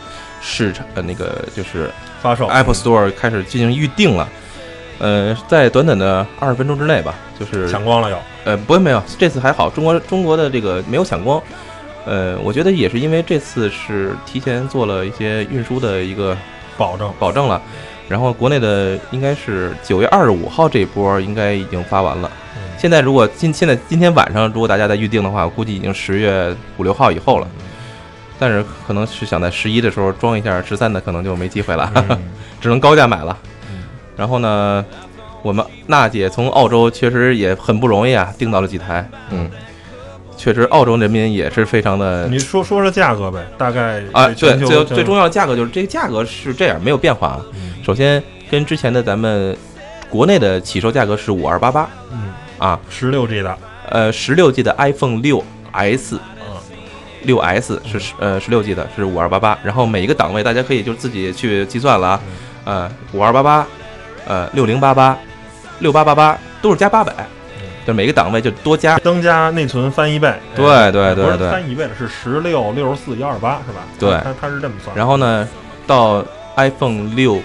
[0.41, 1.91] 市场呃那个就是
[2.23, 4.29] 发售 Apple Store 开始进行预定了。
[4.99, 11.41] 呃，在短短的二十分钟之内吧，就是抢光了有，呃，不会没有，这次还好，中国中国的这个没有抢光。
[12.05, 16.37] 呃，我觉得也是因为这次是提前做了一些运输的一个
[16.77, 17.13] 保证。
[17.19, 17.61] 保证了，
[18.09, 22.31] 然后国内的应该是九月二十五号这波应该已经发完了。
[22.57, 27.49] 嗯现在如果今现在今天晚上如果大家在预定的话，我估计已经十月五六号以后了。
[28.39, 32.19] 但是可能是想在十一的时候装一下十三的，可能就没机会了，嗯
[32.61, 33.37] 只能高价买了。
[34.19, 34.85] 嗯然后呢，
[35.43, 39.09] 我们娜姐从澳洲确实也很不容易啊，订到了几台。
[39.31, 39.49] 嗯，
[40.37, 47.41] 确实澳洲人民也是非常的你说说说价格呗，大概啊，对，最最重要的价格就是这个价格是这样，没有变化啊。
[47.55, 47.75] 嗯。
[47.85, 49.57] 首先跟之前的咱们
[50.11, 56.57] 国内的起售价格是五二八八嗯，啊，十六 G 的，呃，十六 G 的 iPhone 六 S 嗯。
[57.23, 62.21] 六 S 是十呃十六 G 的，是五二八八，然后每一个档位大家可以就自己去计算了啊，
[62.65, 63.67] 呃，五二八八，
[64.27, 65.17] 呃，六零八八，
[65.79, 67.13] 六八八八都是加八百，
[67.87, 70.33] 就每个档位就多加，增加内存翻一倍。
[70.55, 73.81] 对对对对翻一倍了，是十六、六十四、幺二八是吧？
[73.99, 74.97] 对它它是这么算。
[74.97, 75.49] 然后呢，
[75.87, 76.25] 到
[76.57, 77.41] iPhone 六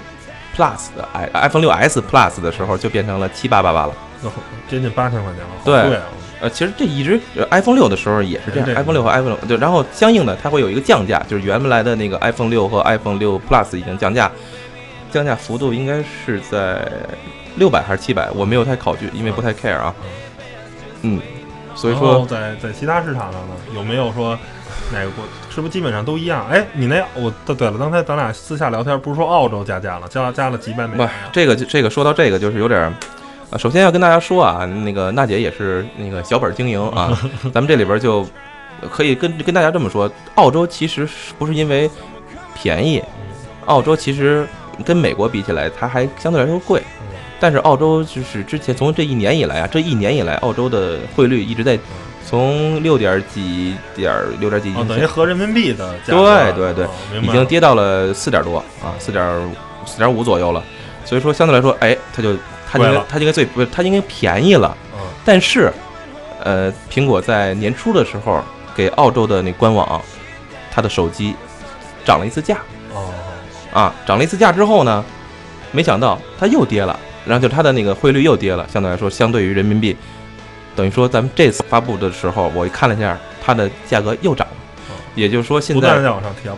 [0.56, 3.94] Plus 的 i iPhone 六 S Plus 的时候就变成了七八八八了。
[4.24, 4.32] 后
[4.70, 6.00] 接近八千块钱了，好对！
[6.40, 14.30] 呃，其实这一直呃 iPhone 六的时候也是这样对，iPhone 六和 iPhone 六对，然后相应的它会有一个降价，就是原来的那个 iPhone 六和 iPhone 六 Plus 已经降价，
[15.14, 16.92] 降价幅度应该是在
[17.56, 19.94] 六百还是七百，我没有太考据，因为不太 care 啊。
[21.04, 21.22] 嗯，
[21.76, 24.38] 所以说在在其他市场上呢，有没有说
[24.92, 26.48] 哪个国是不是基本上都一样？
[26.50, 32.94] 哎，你那我对对了，刚才咱俩私下聊天不是说澳洲加价了，加加了几百美不元啊？，这个这个说到这个就是有点儿。
[33.52, 37.16] 呃，首先要跟大家说啊，那个娜姐也是那个小本儿经营啊，
[37.54, 38.26] 咱们这里边就
[38.90, 41.88] 可以跟跟大家这么说，澳洲其实是不是因为
[42.56, 43.04] 便宜，
[43.66, 44.48] 澳洲其实
[44.86, 46.82] 跟美国比起来，它还相对来说贵。
[47.40, 51.78] 但是澳洲就是之前从这一年以来啊，这一年以来，澳洲的汇率一直在
[52.26, 56.90] 从六点几点六点几，哦，等于合人民币的价格，对对对哦
[57.22, 59.52] 已经跌到了四点多啊，四点
[59.86, 60.64] 四点五左右了。
[61.04, 62.34] 所以说相对来说，哎，它就
[62.72, 64.76] 它应该它应该最不是它应该便宜了。
[64.94, 65.72] 嗯但是，
[66.44, 68.44] 呃，苹果在年初的时候
[68.76, 70.02] 给澳洲的那官网，
[70.70, 71.34] 它的手机
[72.04, 72.73] 涨了一次价哦，
[73.74, 75.04] 啊，涨了一次价之后呢，
[75.72, 79.96] 没想到它又跌了，然后就它的那个汇率又跌了，相对来说，相对于人民币，
[80.76, 84.54] 等于说咱们这次发布的时候，我看了一下，它的价格又涨了
[84.90, 85.82] 哦，也就是说现在。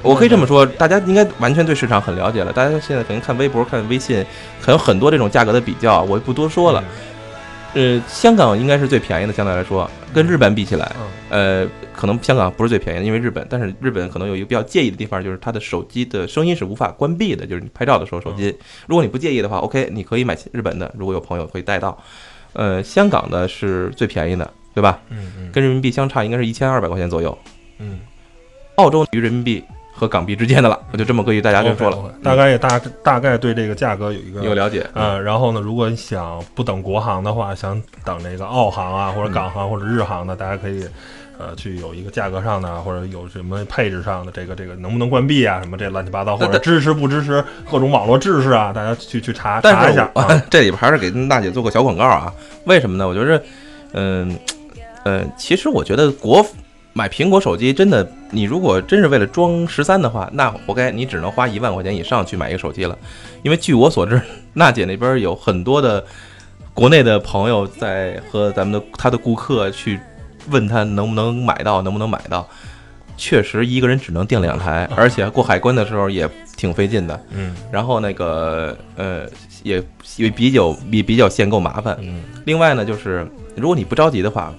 [0.02, 2.52] 我可以这么说，大家应该完全对市场很了解了。
[2.52, 4.26] 大家现在可能看微博、看微信，
[4.62, 6.84] 还有很多这种价格的比较，我就不多说了。
[7.74, 10.92] 呃，香港应该是最便宜的，相对来说，跟日本比起来，
[11.30, 18.56] 嗯，呃，可能香港不是最便宜的，因为日本，但是日本可能有一个比较介意的地方，就是它的手机的声音是无法关闭的，就是你拍照的时候手机，
[18.88, 21.98] 如果你不介意的话，OK，你可以买日本的，如果有朋友可以带到。
[22.58, 25.02] 呃，香港的是最便宜的，对吧？
[25.10, 27.38] 嗯嗯跟人民币相差应该是一千二百块钱左右。
[27.80, 28.00] 嗯，
[28.76, 29.62] 澳洲于人民币
[29.98, 34.86] 和港币之间的了，我就这么跟大家就说了大概也大大概对这个价格有一个有了解。
[34.94, 40.86] 呃，然后呢，如果你想不等国航的话，想等这个澳航啊，或者港航或者日航的，大家可以
[41.40, 50.28] 呃去有一个价格上的，或者有什么配置上的，这个这个能不能关闭啊，什么这乱七八糟，或者支持不支持各种网络制式啊，大家去去查查一下、啊。
[50.52, 52.34] 这里边还是给娜姐做个小广告啊。
[52.66, 53.08] 为什么呢？
[53.08, 53.42] 我觉得，
[53.94, 54.38] 嗯、
[55.04, 56.46] 呃，其实我觉得国
[56.92, 62.98] 买苹果手机真的，你如果真是为了装十三的话，那活该，你只能花一万块钱以上去买一个手机了。
[63.44, 64.22] 因为据我所知，
[64.54, 66.04] 娜姐那边有很多的
[66.74, 70.00] 国内的朋友在和咱们的他的顾客去
[70.50, 72.46] 问他能不能买到，能不能买到。
[73.18, 77.18] 确实，一个人只能订两台，而且过海关的时候也挺费劲的。
[77.32, 79.26] 嗯然后那个呃
[79.64, 79.82] 也
[80.18, 81.98] 也比较比比较限购麻烦。
[82.02, 84.54] 嗯另外呢，就是如果你不着急的话，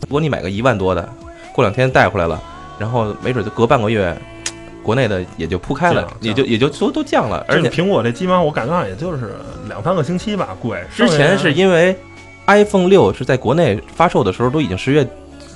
[0.00, 1.06] 如果你买个一万多的，
[1.52, 2.42] 过两天带回来了，
[2.78, 4.16] 然后没准就隔半个月，
[4.82, 7.44] 国内的也就铺开了，也就也就都都降了。
[7.48, 9.34] 而且苹果这基本上我感觉上也就是
[9.68, 10.82] 两三个星期吧，贵。
[10.94, 11.96] 之前是因为
[12.46, 15.06] iPhone 六是在国内发售的时候都已经十月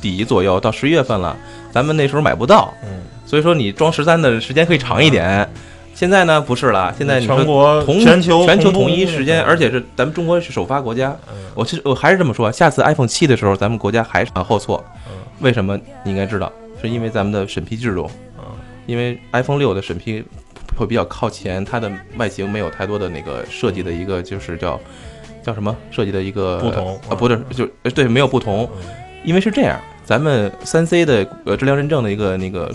[0.01, 1.37] 底左右到十一月份了，
[1.71, 2.89] 咱们那时候买不到，嗯，
[3.25, 5.49] 所以说你装十三的时间可以长一点。
[5.95, 11.17] 现在呢不是了，现在全国同全球全球统一时间，而且是咱们中国是首发国家。
[11.29, 14.83] 嗯我其实我还是这么说，下次 iPhone 七的时候，咱们国家还是往后错。
[15.07, 15.79] 嗯为什么？
[16.03, 16.51] 你应该知道，
[16.83, 18.11] 是因为咱们的审批制度。
[18.38, 18.45] 嗯
[18.85, 20.25] 因为 iPhone 六的审批
[20.77, 24.79] 会比较靠前，它的外形没有太多的那个设计的一个就是叫
[25.40, 28.92] 叫什么设计的一个不同啊，不是就呃对没有不同，嗯
[29.25, 32.75] 因为是这样，咱们三 C 的呃质量认证的一个那个？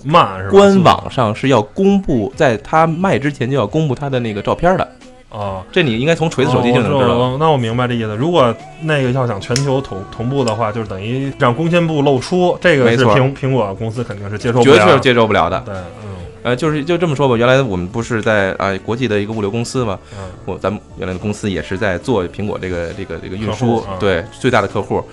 [0.50, 4.90] 官网上是要公布，在它卖之前就要公布它的那个照片的。
[5.30, 5.64] 啊。
[5.72, 7.14] 这你应该从锤子手机就能知道。
[7.14, 8.16] 哦那我明白这意思。
[8.16, 14.80] 如果那个要想全球同同步的话，就是等于让工信部露出，这个是没错苹苹果公司肯定是接受不了的。
[14.80, 15.62] 绝对是接受不了的。
[15.66, 25.04] 对，嗯呃，就是就这么说吧，原来我们不是在啊、国际的一个物流公司嘛，嗯我咱们原来的公司也是在做苹果这个这个这个运输对最大的客户。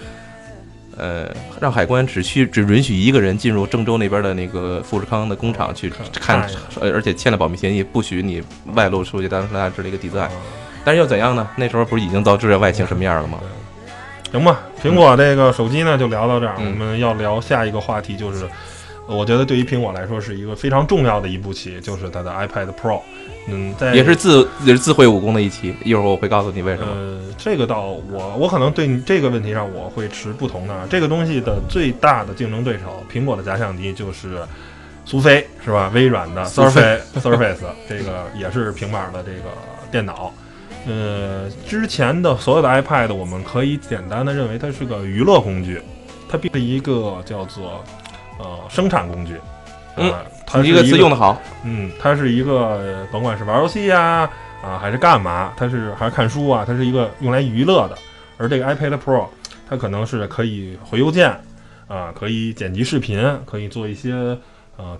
[0.96, 1.28] 呃，
[1.60, 6.40] 让海关只需只允许一个人进入郑州那边的那个富士康的工厂去看
[6.80, 8.42] 呃，而且签了保密协议，不许你
[8.74, 10.20] 外露出去，当时他这是一个 design。
[10.24, 10.30] 啊
[10.86, 11.48] 但是又怎样呢？
[11.56, 13.40] 那时候不是已经到知道外形什么样了吗？
[14.30, 18.50] 行吧，苹果这个手机呢就聊到这儿，嗯我们要聊下一个话题，就是呃
[19.06, 23.00] 我觉得对于苹果来说是一个非常重要的一步棋，就是它的 iPad Pro。
[23.46, 26.88] 嗯，在也是自也是自毁武功的一期，一会儿我会告诉你为什么。
[26.90, 30.86] 呃，这个倒我我可能对你这个问题上我会持不同的。
[30.88, 34.38] 这个东西的最大的竞争对手，苹果的假想敌就是
[35.04, 35.90] 苏菲是吧？
[35.92, 39.50] 微软的 Surface Surface 这个也是平板的这个
[39.92, 40.32] 电脑。
[40.86, 45.82] 呃，之前的所有的 iPad，我们可以简单的认为它是个娱乐工具，
[46.30, 47.84] 它并不是一个叫做
[48.38, 49.34] 呃生产工具。
[49.96, 54.28] 嗯呃它是你这个词用的好，嗯，它是一个呃甭管是玩游戏呀
[54.62, 57.96] 啊还是干嘛，它是还是看书啊，它是一个用来娱乐的。
[58.36, 59.26] 而这个 iPad Pro，
[59.68, 61.30] 它可能是可以回邮件
[61.88, 64.12] 啊，可以剪辑视频，可以做一些
[64.76, 64.98] 呃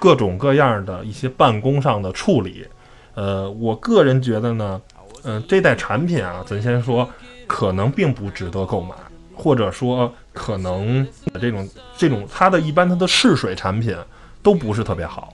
[0.00, 2.66] 各种各样的一些办公上的处理。
[3.14, 4.80] 呃，我个人觉得呢，
[5.24, 7.08] 嗯、这代产品啊，咱先说，
[7.46, 8.94] 可能并不值得购买，
[9.34, 11.04] 或者说可能
[11.40, 13.96] 这种这种它的一般它的试水产品
[14.42, 15.32] 都不是特别好，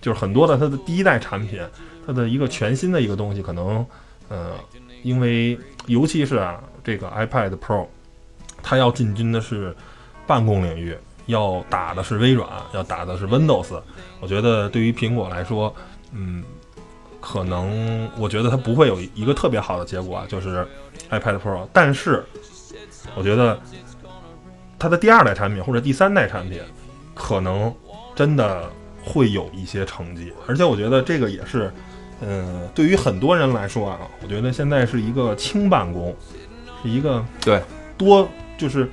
[0.00, 1.60] 就是很多的它的第一代产品，
[2.06, 3.84] 它的一个全新的一个东西，可能
[4.28, 4.52] 呃，
[5.02, 7.86] 因为尤其是啊这个 iPad Pro，
[8.62, 9.74] 它要进军的是
[10.26, 10.94] 办公领域，
[11.26, 13.80] 要打的是微软，要打的是 Windows，
[14.20, 15.74] 我觉得对于苹果来说，
[16.12, 16.44] 嗯。
[17.26, 20.62] 可能我觉得它不会有一个特别好的结果，就是
[21.08, 21.66] iPad Pro。
[21.72, 22.22] 但是
[23.14, 23.58] 我觉得
[24.84, 26.60] 它的第二代产品或者第三代产品，
[27.14, 27.72] 可能
[28.14, 28.70] 真的
[29.02, 30.30] 会有一些成绩。
[30.46, 31.72] 而且我觉得这个也是，
[32.20, 36.14] 嗯，对于很多人来说啊，我觉得现在是一个轻办公，
[36.82, 37.62] 是一个对
[37.96, 38.86] 多就是。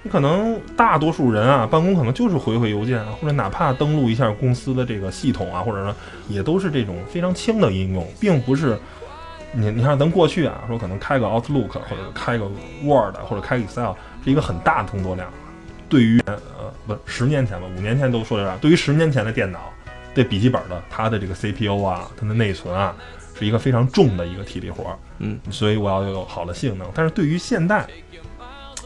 [0.00, 5.94] 你可能大多数人啊，办公可能就是回回邮件啊，或者哪怕登录一下公司的这个系统啊，或者说
[6.28, 8.78] 也都是这种非常轻的应用，并不是
[9.52, 12.44] 你你看咱过去啊，说可能开个 Outlook 或者开个
[12.84, 13.90] Word 或者开个 Excel
[14.28, 15.26] 是一个很大的工作量。
[15.88, 16.38] 对于呃
[16.86, 19.72] 不十年前吧，五年前都说这样，对于十年前的电脑，
[20.14, 22.94] 对笔记本的它的这个 CPU 啊，它的内存啊，
[23.38, 24.98] 是一个非常重的一个体力活儿。
[25.20, 26.86] 嗯，所以我要有好的性能。
[26.94, 27.86] 但是对于现代，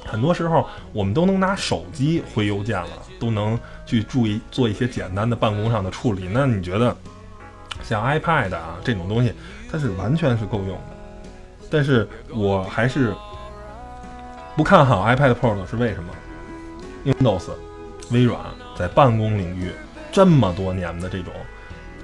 [0.07, 6.28] 很多时候我们都能拿手机回邮件了，都能去注意做一些简单的办公上的处理。
[6.31, 6.96] 那你觉得
[7.83, 9.33] 像 iPad 啊这种东西，
[9.68, 10.83] 它是完全是够用的。
[11.68, 13.12] 但是我还是
[14.56, 16.10] 不看好 iPad Pro 的是为什么？
[17.04, 17.50] 因为 Windows、
[18.10, 18.38] 微软
[18.76, 19.70] 在办公领域
[20.10, 21.32] 这么多年的这种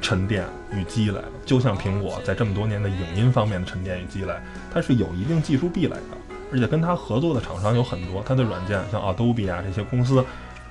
[0.01, 4.33] 沉淀与积累，就像苹果在这么多年的影音方面的沉淀与积累，
[4.73, 6.17] 它是有一定技术壁垒的。
[6.51, 10.25] 而且跟它合作的厂商有很多，它的软件像 Adobe 啊这些公司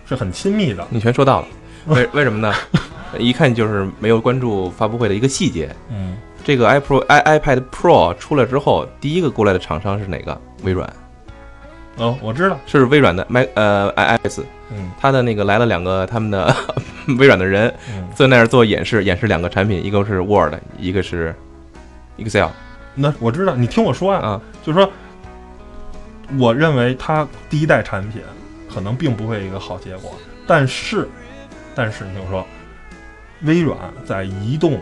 [0.07, 0.83] 是很亲密的。
[0.89, 1.47] 你全说到了。
[1.85, 2.51] 为为什么呢？
[3.19, 5.73] 一看就是没有关注发布会的一个细节。
[5.89, 10.41] 嗯，这个 iPro i iPad Pro 出来之后，第一个过来的厂商是哪个？
[10.63, 10.91] 微软，
[11.97, 14.91] 哦，我知道，是微软的 Mac 呃 iOS，嗯。
[14.99, 16.55] 它的那个来了两个他们的
[17.19, 21.33] 微软的人嗯，在那儿做演示，演示两个产品，一个是 Word，一个是
[22.17, 22.49] Excel
[22.95, 24.41] 那我知道，你听我说啊、啊。
[24.63, 24.91] 就是说，
[26.37, 28.21] 我认为它第一代产品
[28.73, 31.07] 可能并不会一个好结果，但是，
[31.73, 32.45] 但是你听我说，
[33.43, 34.79] 微软在移动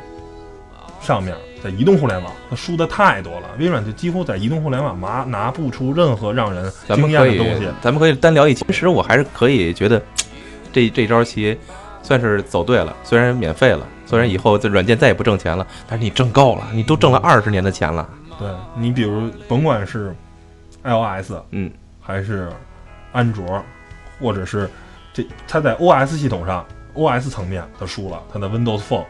[1.02, 8.64] 上面，在移动互联网，它输的太多了，微软就几乎在移动互联网拿拿不出任何让人惊艳的东西。，咱们可以单聊一期。
[8.68, 10.00] 其实我还是可以觉得，
[10.72, 11.58] 这这招棋
[12.04, 12.96] 算是走对了。
[13.04, 18.08] 虽然免费了，虽然以后这软件再也不挣钱了，但是你挣够了，你都挣了二十年的钱了。
[18.38, 20.16] 对你比如甭管是
[20.84, 22.48] iOS，嗯，还是
[23.12, 23.64] 安卓，
[24.20, 24.70] 或者是
[25.14, 29.06] 这它在 OS 系统上 OS 层面它输了，它的 Windows Phone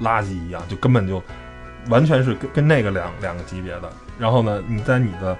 [0.00, 1.20] 垃圾一样，就根本就
[1.88, 3.90] 完全是跟跟那个两两个级别的。
[4.18, 5.36] 然后呢，你在你的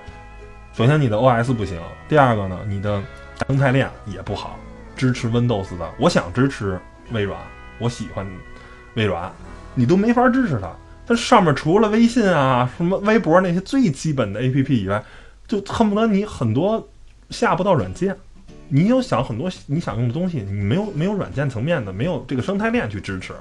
[0.72, 3.02] 首先你的 OS 不行，第二个呢，你的
[3.46, 4.58] 生态链也不好，
[4.96, 6.78] 支持 Windows 的，我想支持
[7.12, 7.40] 微软，
[7.78, 8.26] 我喜欢
[8.94, 9.30] 微软，
[9.74, 10.70] 你都没法支持它。
[11.06, 15.02] 它上面除了微信啊、什么微博那些最基本的 APP 以外，
[15.46, 16.88] 就恨不得你很多
[17.30, 18.16] 下不到软件。
[18.68, 23.32] 你有想很多你想用的东西，你没有没有软件层面的，没有这个生态链去支持，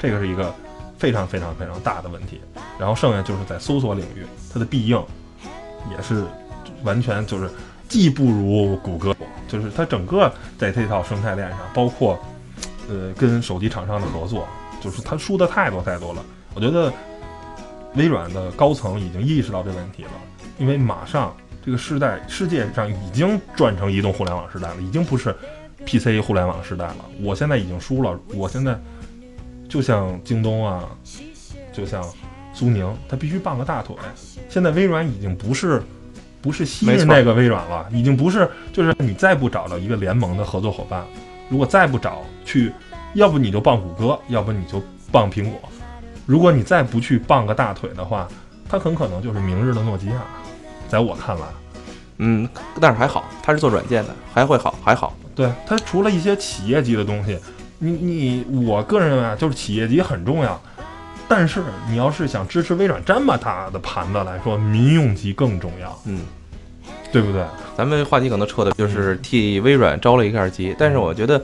[0.00, 0.52] 这个是一个
[0.98, 2.40] 非常非常非常大的问题。
[2.78, 5.02] 然后剩下就是在搜索领域，它的必应
[5.90, 6.24] 也是
[6.82, 7.50] 完全就是
[7.88, 9.16] 既不如谷歌，
[9.48, 12.18] 就是它整个在这套生态链上，包括
[12.88, 14.46] 呃跟手机厂商的合作，
[14.80, 16.22] 就是它输的太多太多了。
[16.54, 16.92] 我觉得
[17.94, 20.10] 微软的高层已经意识到这问题了，
[20.58, 21.34] 因为马上
[21.64, 25.34] 这个时代世界上已经转成移动互联网时代了，已经不是
[25.86, 26.96] PC 互联网时代了。
[27.20, 28.78] 我现在已经输了，我现在
[29.68, 30.88] 就像京东啊，
[31.72, 32.04] 就像
[32.54, 33.94] 苏宁，它必须傍个大腿。
[34.48, 35.82] 现在微软已经不是
[36.40, 41.04] 不是昔日那个微软了，已经不是就是你再不找到一个联盟的合作伙伴，
[41.48, 42.72] 如果再不找去，
[43.14, 45.60] 要不你就傍谷歌，要不你就傍苹果。
[46.24, 48.28] 如果你再不去傍个大腿的话，
[48.68, 50.22] 它很可能就是明日的诺基亚。
[50.88, 51.46] 在我看来，
[52.18, 52.48] 嗯，
[52.80, 55.14] 但是还好，它是做软件的，还会好，还好。
[55.34, 57.38] 对它除了一些企业级的东西，
[57.78, 60.60] 你你我个人认为啊，就是企业级很重要。
[61.28, 66.20] 但是你要是想支持微软这么大的盘子来说，民用级更重要，嗯，
[67.12, 67.44] 对不对？
[67.76, 71.42] 咱们话题可能撤的就是替微软招了一下急，但是我觉得。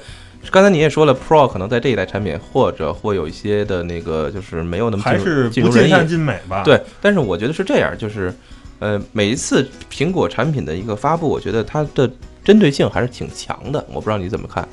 [0.50, 5.44] 刚才你也说了，Pro 可能在这一代产品，或者会有一些的那个，就是没有那么还是。
[5.48, 8.30] 不尽善尽美吧？，对，但是我觉得是这样，就是，
[8.78, 12.10] 呃，每一次苹果产品的一个发布，我觉得它的
[12.44, 13.82] 针对性还是挺强的。
[13.88, 14.68] 我不知道你怎么看。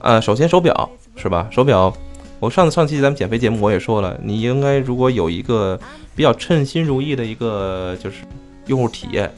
[0.00, 1.48] 呃，首先手表是吧？
[1.50, 1.92] 手表，
[2.38, 5.78] 我上次上期咱们减肥节目我也说了，你应该如果有一个
[6.14, 8.24] 比较称心如意的一个就是
[8.66, 9.30] 用户体验，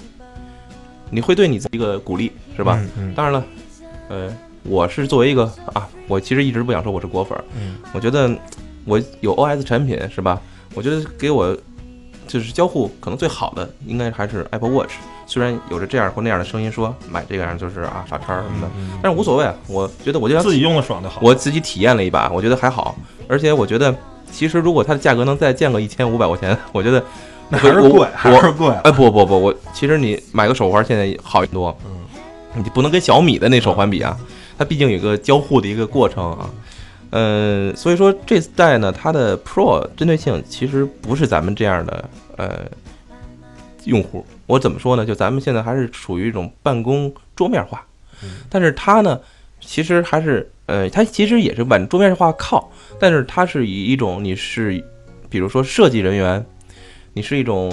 [1.10, 2.78] 你会对你自己一个鼓励是吧？
[2.80, 3.44] 嗯嗯当然了，
[4.08, 8.30] 呃，我是作为一个啊，我其实一直不想说我是果粉儿，嗯我觉得
[8.84, 10.40] 我有 OS 产品是吧？
[10.74, 11.56] 我觉得给我
[12.28, 14.92] 就是交互可能最好的，应该还是 Apple Watch。
[15.32, 19.54] 虽然有着这样或那样的声音说买这个样就是啊傻叉什么的，嗯但是无所谓啊。
[19.66, 21.22] 我觉得我就想自己用的爽就好。
[21.22, 22.94] 我自己体验了一把，我觉得还好。
[23.28, 23.94] 而且我觉得
[24.30, 27.02] 其实如果它的价格能再降个一千五百块钱，我觉得
[27.48, 28.68] 那 还是贵，还是贵。
[28.84, 34.14] 哎不不不，我其实你买个手环现在好很多，嗯，你不能跟小米的那手环比啊，
[34.58, 36.50] 它毕竟有个交互的一个过程啊。
[37.08, 42.04] 呃，所以说这代呢，它的 Pro 针对性其实不是咱们这样的
[42.36, 42.60] 呃
[43.84, 44.24] 用户。
[44.46, 45.04] 我怎么说呢？
[45.04, 47.84] 就咱们现在还是处于一种办公桌面化，
[48.48, 49.20] 但是它呢，
[49.60, 54.82] 其实还是呃，它其实也是往桌面化靠，但是它是以一种你是，
[55.28, 56.44] 比如说设计人员，
[57.12, 57.72] 你是一种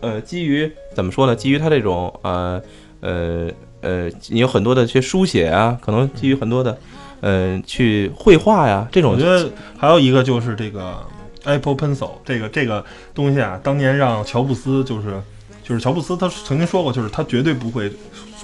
[0.00, 1.34] 呃基于怎么说呢？
[1.34, 2.62] 基于它这种呃
[3.00, 3.50] 呃
[3.80, 6.78] 呃，你有很多的去书写啊，可能基于很多的
[7.20, 11.02] 呃去绘画呀这种我觉得还有一个就是这个
[11.50, 12.84] Apple Pencil 这个这个
[13.14, 15.20] 东西啊，当年让乔布斯就是
[15.62, 17.92] 就是乔布斯他曾经说过，就是他绝对不会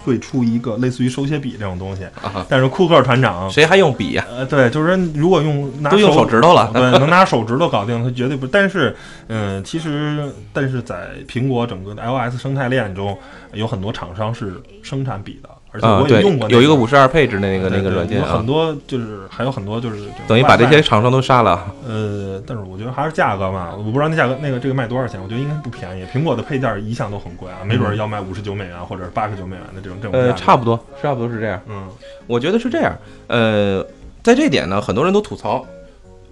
[0.04, 2.04] 会出一个类似于手写笔这种东西。
[2.22, 8.46] 啊，但是库克船长，谁还用笔呀、呃，对，就是说如果用拿都用手指头了对， 能拿手指头搞定，他绝对不。
[8.46, 8.94] 但是，
[9.26, 13.18] 嗯，其实但是在苹果整个的 iOS 生态链中，
[13.52, 21.66] 有很多厂商是生产笔的，而且啊，我也对用过、那有一个五十二配置的那个那个软件有很，多就是还有很多就是等于把这些厂商都杀了。
[21.86, 26.06] 呃，但是我觉得还是价格嘛，我不知道那价格那个这个卖多少钱，我觉得应该不便宜。
[26.06, 31.60] 苹果的配件一向都很贵啊，没准儿要卖五十九美元或者是八十九美元的这种这种呃，差不多，差不多是这样。
[31.68, 31.86] 嗯
[32.26, 32.96] 我觉得是这样。
[33.26, 33.84] 呃，
[34.22, 35.64] 在这点呢，很多人都吐槽，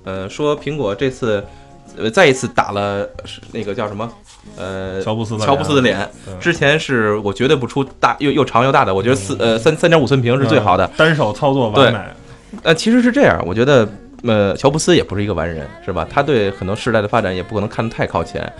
[0.04, 1.44] 呃，说苹果这次
[1.96, 4.10] 呃再一次打了是那个叫什么？
[4.56, 6.08] 呃，乔布斯的乔布斯的脸。
[6.40, 10.86] 之前是我绝对不出大又又长又大的，我觉得四呃三三点五寸屏是最好的。
[10.86, 11.98] 嗯单手操作完美。
[12.62, 13.88] 呃，其实是这样，我觉得
[14.22, 16.06] 呃，乔布斯也不是一个完人，是吧？
[16.08, 18.50] 他对很多时代的发展也不可能看得太靠前。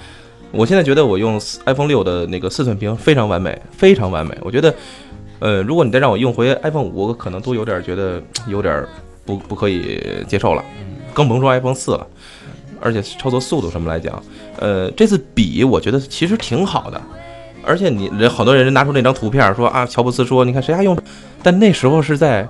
[0.51, 4.37] 我现在觉得我用 iPhone 六的那个四寸屏非常完美，非常完美。
[4.41, 4.75] 我觉得，
[5.39, 8.85] 呃，如果你再让我用回 iPhone 五，我可能都有点觉得有点
[9.25, 10.65] 不不可以接受了，
[11.13, 12.07] 更甭说 iPhone 四了。
[12.85, 14.23] 而且操作速度什么来讲，
[14.61, 17.01] 呃，这次笔我觉得其实挺好的。
[17.67, 20.95] 而且你人好多人拿出那张图片说啊，乔布斯说，你看谁还用？
[21.43, 22.47] 但那时候是在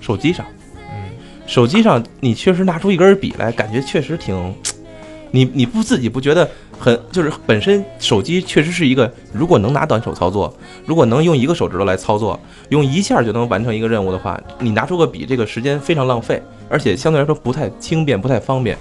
[0.00, 0.46] 手机上。
[0.76, 1.10] 嗯，
[1.46, 4.54] 手机上你确实拿出一根笔来，感觉确实挺，
[5.30, 10.56] 你你不自己不觉得很就是本身手机确实是一个，如果能拿短手操作，
[10.86, 18.74] 如果能用一个手指头来操作，用一下就能完成一个任务的话，你拿出个笔，这个时间非常浪费，而且相对来说不太轻便，不太方便。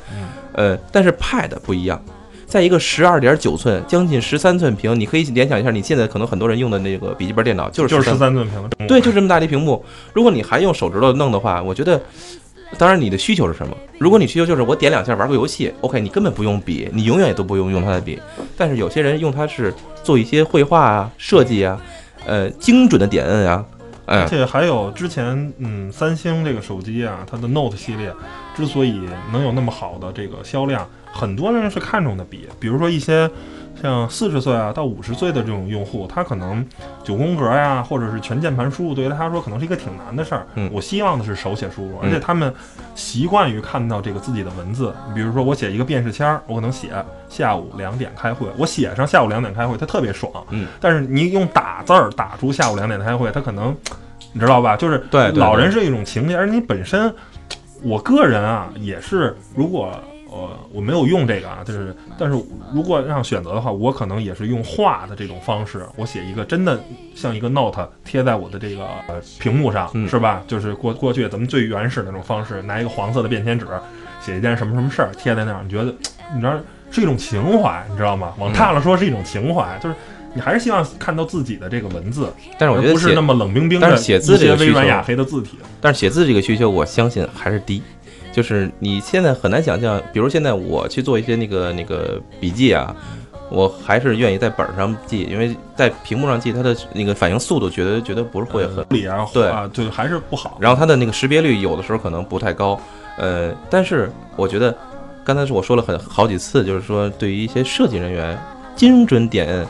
[0.59, 2.03] 呃，但是 Pad 不一样。
[2.45, 8.87] 在一个十二点九寸、将近十三寸屏，你可以联想一下，你现在可能很多人用的那个笔记本电脑就是13就是十三寸屏。
[8.87, 9.81] 对，就这么大的一屏幕。
[10.11, 12.01] 如果你还用手指头弄的话，我觉得，
[12.77, 13.77] 当然你的需求是什么？
[13.99, 18.19] 如果你需求就是我点两下玩个游戏，OK，你根本不用笔，你永远也都不用用它的笔。
[18.57, 21.79] 但是有些人用它是做一些绘画啊、设计啊，
[22.25, 23.63] 呃，精准的点摁啊，
[24.07, 28.11] 嗯而且还有之前，嗯，三星这个手机啊，它的 Note 系列
[28.59, 29.01] 之所以
[29.31, 33.29] 能有那么好的这个销量，很多人是看重的笔，比如说一些
[33.81, 36.65] 像四十岁啊到五十岁的这种用户，他可能
[37.01, 40.45] 九宫格呀，或者是全键盘输入，对于他来说可能是一个挺难的事儿。
[40.55, 42.53] 嗯我希望的是手写输入，而嗯且他们
[42.95, 44.93] 习惯于看到这个自己的文字。
[45.15, 46.89] 比如说我写一个便士签儿，我可能写
[47.29, 50.31] 下午两点开会，我写上下午两点开会，他特别爽。
[50.49, 53.73] 嗯，但是你用打字儿打出下午两点开会，他可能
[54.33, 54.75] 你知道吧？
[54.75, 57.11] 就是对对老人是一种情节，而你本身，
[57.81, 59.93] 我个人啊也是，如果
[60.31, 66.79] 呃我没有用这个啊，就是但是如果让选择的话，我可能也是用画的这种方式，我写一个真的
[67.15, 70.43] 像一个 note 贴在我的这个、呃、屏幕上，嗯是吧？
[70.47, 73.65] 就是过过去咱们最原始的那种方式，拿一个黄色的便签纸
[74.21, 75.93] 写一件什么什么事儿贴在那儿，你觉得
[76.33, 76.53] 你知道
[76.91, 78.33] 是一种情怀，你知道吗？
[78.37, 79.95] 往大了说是一种情怀，就是。
[80.33, 82.27] 你还是希望看到自己的这个文字，
[82.57, 85.57] 但是我觉得不是那么冷冰冰的但是写字这个需求微软雅黑的字体。
[85.81, 87.81] 但是写字这个需求，我相信还是低。
[88.31, 92.95] 就是你现在很难想象，比如现在我去做一些那个那个笔记啊，
[93.49, 100.57] 我还是愿意在本儿上记，因为在屏幕上记，它的那个反应速度觉得觉得不是会很，理啊，对啊，就还是不好。
[100.61, 102.79] 然后它的那个识别率有的时候可能不太高。
[103.17, 104.73] 呃，但是我觉得
[105.25, 108.37] 刚才是我说了很好几次，就是说对于一些设计人员，
[108.75, 109.67] 精准点摁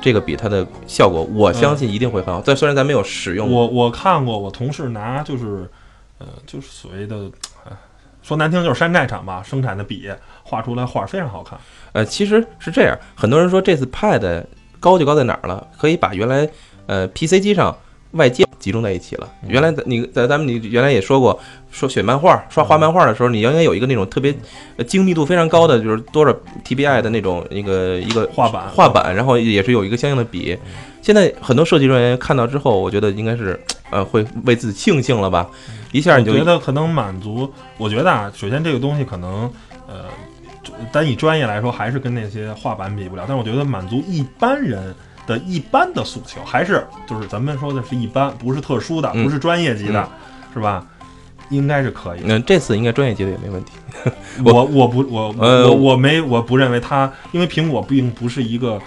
[0.00, 2.42] 这个笔它的效果，我相信一定会很好。
[2.44, 5.68] 但虽然咱没有使用，我我看过，我同事拿就是，
[6.18, 7.16] 呃，就是所谓的，
[7.64, 7.76] 呃
[8.22, 10.10] 说难听就是山寨厂吧，生产的笔
[10.42, 11.58] 画出来画非常好看。
[11.92, 14.44] 呃，其实是这样，很多人说这次 Pad
[14.78, 15.66] 高就高在哪儿了？
[15.78, 16.48] 可以把原来
[16.86, 17.76] 呃 PC 机上
[18.12, 19.28] 外界集中在一起了。
[19.46, 21.38] 原来在你在咱们你原来也说过，
[21.70, 24.34] 说选漫画、刷画漫画的时候，你应该有一个那种特别
[24.76, 26.34] 呃精密度非常高的，就是多少
[26.64, 30.58] TBI 的那种一个一个画板画板，然后也是有一个相应的笔。
[31.02, 33.58] 现在很多设计人员看到之后，我觉得应该是
[33.90, 35.48] 呃会为自己庆幸了吧，
[35.92, 39.50] 一下你就觉得可能满足，我觉得啊，首先这个东西可能，
[39.88, 40.04] 呃，
[40.92, 43.24] 单以专业来说，还是跟那些画板比不了。
[43.26, 44.94] 但是我觉得满足一般人
[45.30, 50.08] 的一般的诉求，还是就是咱们说的是一般，不是特殊的，嗯不是专业级的，
[50.52, 50.84] 是吧？
[51.50, 52.36] 应该是可以那。
[52.38, 53.72] 嗯这次应该专业级的也没问题。
[54.44, 58.80] 我我不我呃我我没我不认为它，因为苹果并不是一个。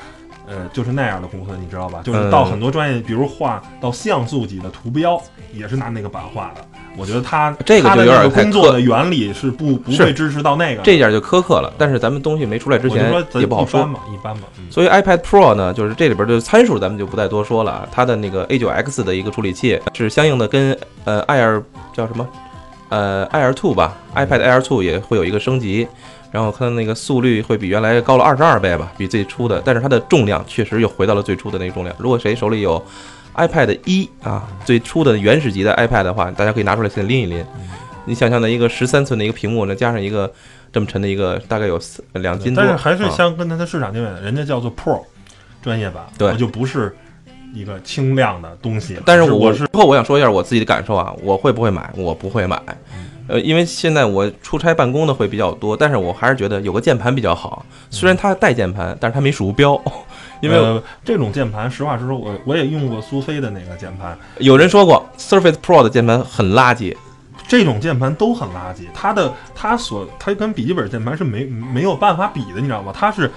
[0.46, 2.02] 呃，就是那样的公司，你知道吧？
[2.04, 5.20] 就是到嗯很多专业，比如画到像素级的图标，
[5.54, 6.68] 也是拿那个板画的。
[6.98, 10.82] 我觉得它这个就有点工作的原理是不不是会支持到那个。
[10.84, 13.94] 这一点就苛刻了，但是咱们东西没出来之前也不好说一般。
[13.94, 14.42] 吧，一般吧。
[14.58, 17.88] 嗯所以 iPad Pro 呢，就是这里边的参数咱们就不再多说了啊。
[17.92, 21.62] 它的那个 A9X 的一个处理器是相应的跟呃 Air
[21.94, 22.28] 叫什么
[22.90, 25.88] 呃 Air Two 吧，iPad Air Two 也会有一个升级，
[26.32, 31.96] 然后它的那个速率会比原来高了二十二倍吧，比最初的，但是它的重量确实又回到了最初的那个重量。
[32.00, 32.84] 如果谁手里有
[33.36, 37.46] iPad 一啊，最初的原始级的 iPad 的话，大家可以拿出来现在拎一拎。
[38.06, 40.32] 你想象的一个十三寸的一个屏幕呢，加上一个
[40.72, 45.02] 这么沉的一个，大概有四两斤多，但是还是啊相跟它的市场定位的，人家叫做 Pro
[45.62, 46.94] 专业版，对就不是
[47.54, 49.00] 一个轻量的东西。
[49.06, 51.90] 但是我是我是之后我想说一下我自己的感受啊，我会不会买？
[51.96, 52.62] 我不会买，
[53.28, 57.66] 呃，因为现在我出差办公的会比较多，但是我还是觉得有个键盘比较好。
[57.90, 59.82] 虽然它带键盘，但是它没鼠标，
[60.44, 66.94] 因为呃、这种键盘，实话实说，我我也用过苏菲的那个键盘，有人说过 Surface Pro 的键盘很垃圾，
[67.48, 72.92] 这种键盘都很垃圾，它的它所它跟笔记本键盘是没没有办法比的，你知道吗？
[72.94, 73.32] 它是，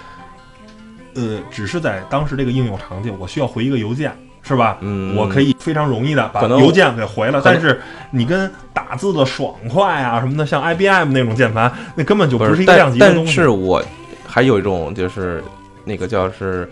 [1.14, 4.78] 呃，只是在当时这个应用场景，我需要回一个邮件，是吧？
[4.80, 7.80] 嗯我可以非常容易的把邮件给回了，但是
[8.10, 13.32] 你跟打字的爽快啊什么的，像 IBM 那种键盘，那根本就不是一个量级的东西。
[13.32, 13.80] 是我
[14.26, 15.42] 还有一种就是
[15.86, 16.68] 那个叫是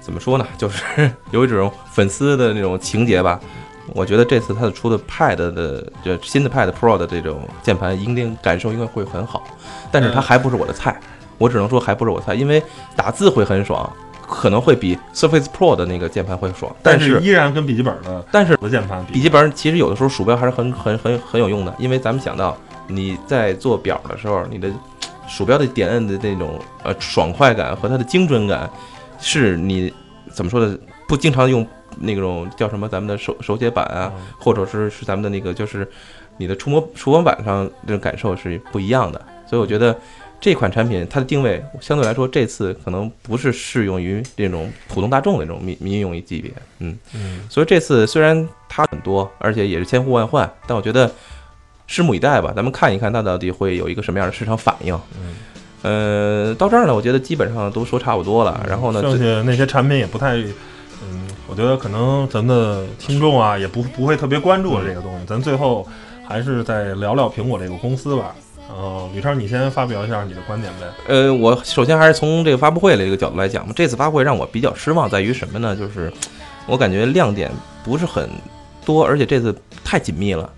[0.00, 3.38] 怎么说呢，就是有一种粉丝的那种情节吧。
[3.94, 9.42] 我觉得这次它的出的 Pad 的就新的 Pad Pro 的这种键盘，应定感受应该会很好，
[9.90, 10.22] 但是它嗯。
[10.22, 10.98] 还不是我的菜，
[11.36, 12.62] 我只能说还不是我的菜，因为
[12.94, 13.92] 打字会很爽，
[14.26, 22.56] 可能会比 Surface Pro 的那个键盘会爽，但是依然跟笔记本的但是的键盘，笔记本其实有的时候鼠标还是很很很很有用的，因为咱们想到
[22.86, 24.70] 你在做表的时候，你的
[25.28, 28.70] 鼠标的点摁的那种呃爽快感和它的精准感，
[29.20, 29.92] 是你
[30.30, 31.66] 怎么说的不经常用
[31.98, 35.88] 那种叫什么咱们的手手写板啊，嗯或者是是咱们的那个就是
[36.36, 39.96] 你的触摸触摸板上那种感受是不一样的，所以我觉得。
[40.44, 46.50] 这款产品它的定位相对来说，这次可能不是适用于这种普通大众的这种民民用级别，
[46.80, 51.08] 嗯，嗯，所以这次虽然它很多，而且也是千呼万唤，但我觉得
[51.92, 54.98] 拭目以待吧，咱们看一看它到底会有一个什么样的市场反应。
[55.14, 55.34] 嗯，
[55.82, 58.64] 呃，到这儿呢，我觉得基本上都说差不多了。
[58.66, 65.26] 然后呢，剩最下那些产品也不太嗯，我觉得可能咱们的听众啊，也不不会特别关注这个东西。
[65.26, 65.86] 咱最后
[66.26, 68.34] 还是再聊聊苹果这个公司吧。
[68.68, 70.86] 然后，吕超，你先发表一下你的观点呗。
[71.06, 75.76] 呃，我首先还是从这个发布会的这个角度来讲嘛，这次发布会让我比较失望在于什么呢？
[75.76, 76.10] 就是
[76.66, 77.50] 我感觉亮点
[77.84, 78.30] 不是很
[78.86, 80.50] 多，而且这次太紧密了。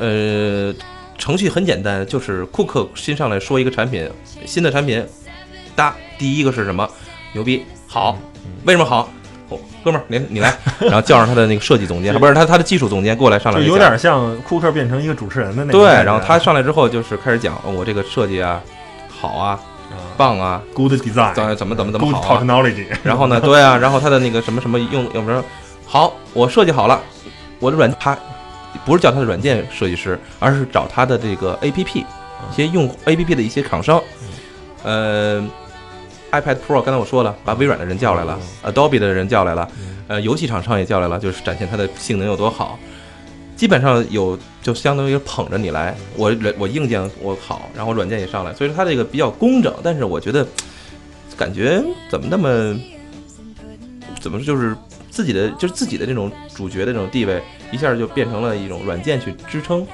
[0.00, 0.74] 呃，
[1.18, 4.10] 程序很简单，就是库克新上来说一个产品，
[4.46, 5.06] 新的产品，
[5.76, 6.88] 哒，第一个是什么？
[7.34, 8.18] 牛逼，好，
[8.64, 9.08] 为什么好？
[9.50, 18.62] 哦，哥们儿，你你来， 然后叫上他的那个设计总监，不是他他的技术总监过来上来就有点像库克变成一个主持人的那种对，然后他上来之后就是开始讲，哦我这个设计啊，
[19.08, 22.40] 好啊，啊棒啊，，good design，怎么怎么怎么怎么 good 好啊。
[22.42, 25.42] Technology， 然后呢，对啊，然后他的那个什么什么用，要不然
[25.84, 27.00] 好，我设计好了，
[27.58, 28.16] 我的软他
[28.84, 34.02] 不是叫他的软件设计师，而是找他的这个 A P P 一些用 A P P 的一些厂商，
[34.82, 35.40] 呃
[36.32, 39.68] ，iPad Pro 刚才我说了，把微软的人叫来了，Adobe 的人叫来了，
[40.08, 42.78] 呃，游戏厂商也叫来了，就是展现它的性能有多好。
[43.56, 50.46] 基本上有就相当于捧着你来，我我硬件我好，然后软件也上来，所以说它这个比较工整，但是我觉得
[51.36, 52.74] 感觉怎么那么
[54.18, 54.74] 怎么就是
[55.10, 57.42] 自己的就是自己的这种主角的这种地位，
[57.72, 59.86] 一下就变成了一种软件去支撑。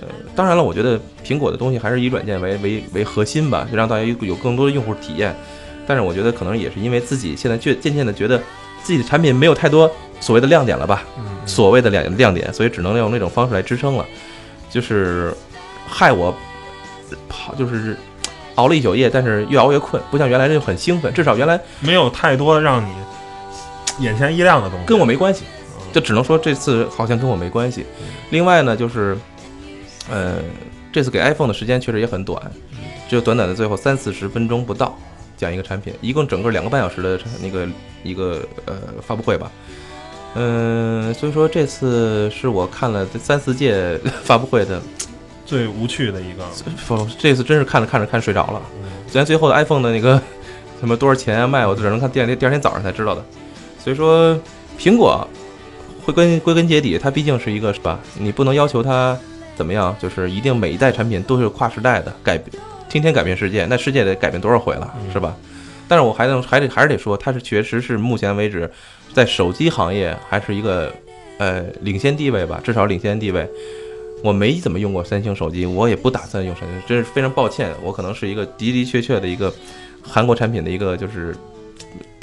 [0.00, 5.34] 呃，当然了，我觉得苹果的东西还是以软件为为为核心吧，就让大家有有更多的用户体验。
[5.86, 8.38] 但是我觉得可能也是因为自己现在渐渐渐的觉得
[8.82, 14.04] 自己的产品没有太多所谓的亮点了吧，嗯所谓的亮亮点，所以只能用那种方式来支撑了，
[14.70, 15.32] 就是
[15.86, 16.34] 害我
[17.28, 17.96] 跑就是
[18.54, 22.90] 熬了一宿夜，但是越熬越困，不像原来就很兴奋，至少原来没有太多让你
[24.00, 25.44] 眼前一亮的东西，跟我没关系，
[25.78, 27.86] 嗯就只能说这次好像跟我没关系。
[28.30, 29.16] 另外呢，就是，
[30.10, 30.38] 呃，
[30.92, 32.40] 这次给 iPhone 的时间确实也很短，
[33.08, 34.98] 只有短短的最后三四十分钟不到
[35.36, 37.68] 讲一个产品，一共整个两个半小时的那个
[38.02, 38.74] 一个呃
[39.06, 39.50] 发布会吧。
[40.34, 44.82] 嗯、所以说这次是我看了这三四届 发布会的，
[45.46, 46.44] 最无趣的一个。
[46.88, 48.60] 不，这次真是看着看着看睡着了。
[49.06, 50.20] 虽然最后的 iPhone 的那个
[50.80, 53.24] 什么多少钱啊卖，我只能看第二天第二天早上才知道的。
[53.84, 54.34] 所以说，
[54.78, 55.28] 苹果
[56.02, 58.00] 会归归根结底，它毕竟是一个是吧？
[58.18, 59.14] 你不能要求它
[59.54, 62.50] 怎么样，就是一定每一代产品都是跨时代的改变，
[62.88, 65.36] 天天改变世界，那世界得改变多少回了，是吧？
[65.86, 68.70] 但是我还能还得还是得说，它是确实是目前为止
[69.12, 70.90] 在手机行业还是一个
[71.36, 73.46] 呃领先地位吧，至少领先地位。
[74.22, 79.52] 我没怎么用过三星手机，我也不打算用三星，真是非常抱歉，我可能是一个的的确确的一个
[80.02, 81.36] 韩国产品的一个就是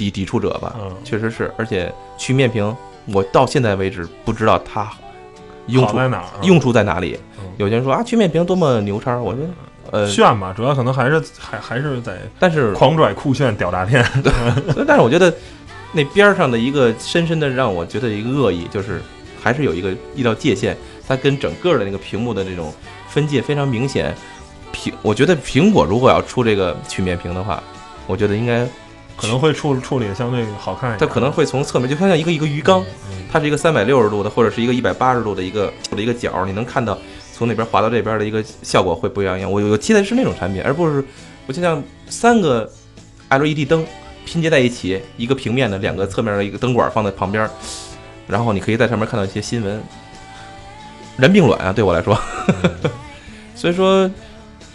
[0.01, 2.75] 抵抵触者吧，嗯确实是，而且曲面屏，
[3.13, 4.91] 我到现在为止不知道它
[5.67, 6.23] 用处在哪？
[6.41, 7.45] 用处在哪里嗯。
[7.57, 9.47] 有些人说啊，曲面屏多么牛叉，我觉得
[9.91, 14.03] 呃，炫吧，主要可能还是还还是在但是狂拽酷炫屌炸天。
[14.87, 15.31] 但是我觉得
[15.91, 18.99] 那边儿上的一个深深的让我觉得一个恶意，就是
[19.39, 20.75] 还是有一个一道界限，
[21.07, 22.73] 它跟整个的那个屏幕的这种
[23.07, 24.15] 分界非常明显。
[24.73, 27.61] 苹，我觉得苹果如果要出这个曲面屏的话，
[28.07, 28.65] 我觉得应该
[29.21, 30.99] 可能会处处理的相对好看一点。
[30.99, 36.97] 它可能会从侧面，就像一个一个鱼缸，嗯它是一个三百六十度的，或者是一个一百八十度的一个的一个角，你能看到
[37.31, 39.39] 从那边滑到这边的一个效果会不一样。
[39.49, 41.03] 我我期待是那种产品，而不是
[41.45, 42.69] 我就像三个
[43.29, 43.85] LED 灯
[44.25, 47.47] 拼接在一起，一个平面的，两个侧面的一个灯管放在旁边，
[48.27, 49.81] 然后你可以在上面看到一些新闻。
[51.17, 52.17] 人并卵啊，对我来说，
[53.53, 54.09] 所以说，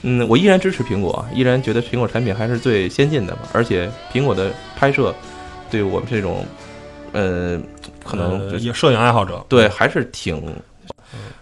[0.08, 3.40] 嗯，我依然支持苹果，依然觉得苹果产品还是最先进的吧。
[3.52, 5.12] 而且苹果的拍摄，
[5.68, 6.46] 对我们这种，
[7.10, 7.60] 呃，
[8.04, 10.40] 可能摄影爱好者，对，还是挺，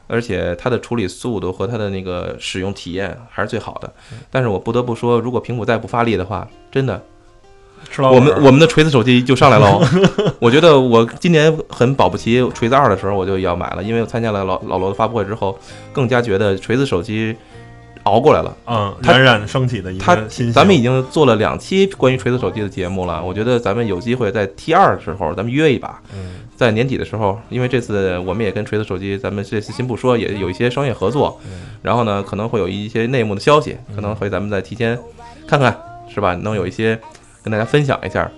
[0.06, 3.92] 而且它的处理速度和它的那个使用体验还是最好的。
[4.30, 7.02] 但是我不得不说，如果苹果再不发力的话，真的，
[7.98, 9.82] 我们我们的锤子手机就上来喽。
[10.40, 15.58] 我觉得我今年很保不齐锤子二的时候我就要买了，因为我参加了老老罗的发布会之后，
[15.92, 17.36] 更加觉得锤子手机
[18.04, 18.56] 熬过来了。
[18.66, 20.52] 嗯，冉冉升起的一它个新星。
[20.52, 26.00] 咱们已经做了两期关于锤子手机的节目了，我觉得咱们有机会在 T 二的时候，咱们约一把。
[26.14, 34.96] 嗯在年底的时候，因为这次我们也跟锤子手机，咱们这次先不说，也有一些商业合作，嗯然后呢，可能会有一些内幕的消息，可能会咱们再提前
[35.48, 35.76] 看看，
[36.08, 36.36] 是吧？
[36.36, 36.96] 能有一些
[37.42, 38.30] 跟大家分享一下。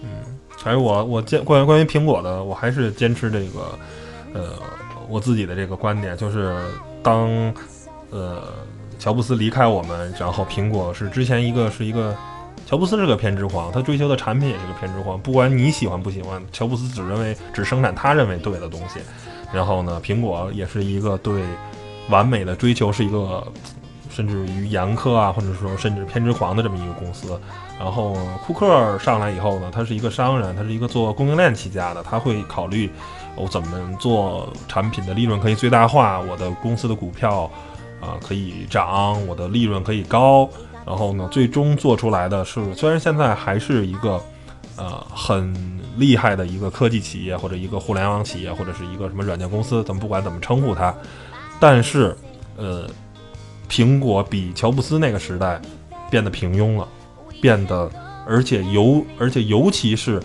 [0.65, 3.79] 还有我我坚关于关于苹果的，我还是坚持这个，
[4.33, 4.55] 呃，
[5.11, 6.57] 我自己的这个观点，就是
[7.03, 7.29] 当
[8.11, 8.45] 呃
[8.99, 12.17] 乔布斯离开我们，然后苹果是之前一个是一个
[12.67, 19.01] 乔布斯是个偏执狂，他追求的产品也是个偏执狂，不管你喜欢不喜欢，乔布斯只认为只生产他认为对的东西，
[19.53, 21.43] 然后呢，苹果也是一个对
[22.09, 23.47] 完美的追求，是一个
[24.11, 27.39] 甚至于严苛啊，或者说甚至偏执狂的这么一个公司。
[27.79, 28.17] 然后
[28.47, 32.91] 库克上来以后呢，他是一个商人，他是一个做供应链起家的，他会考虑
[33.37, 37.51] 我怎么做产品的利润可以最大化，我的公司的股票
[38.01, 40.49] 啊、可以涨，我的利润可以高。
[40.87, 44.21] 然后呢，最终做出来的是，虽然现在还是一个
[44.77, 45.53] 呃很
[45.97, 50.95] 厉害的一个科技企业，或者一个互联网企业，或者是一个什么软件公司，咱们不管怎么称呼它，
[51.59, 52.17] 但是
[52.57, 52.89] 呃，
[53.69, 55.61] 苹果比乔布斯那个时代
[56.09, 56.87] 变得平庸了，
[57.41, 57.91] 变得
[58.25, 60.23] 而且尤而且尤其是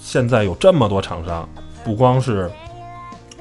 [0.00, 1.48] 现在有这么多厂商，
[1.84, 2.50] 不光是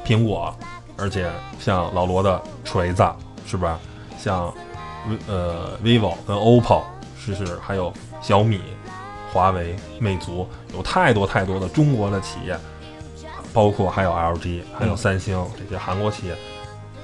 [0.05, 0.53] 苹果，
[0.97, 3.03] 而且像老罗的锤子，
[3.49, 3.71] 是不是？
[4.17, 4.53] 像
[5.27, 6.83] 呃 vivo 跟 OPPO，
[7.17, 7.91] 是是，还有
[8.21, 8.61] 小米、
[9.33, 12.55] 华为、魅族，有太多太多的中国的企业，
[13.51, 16.35] 包括还有 LG，还有嗯三星、这些韩国企业，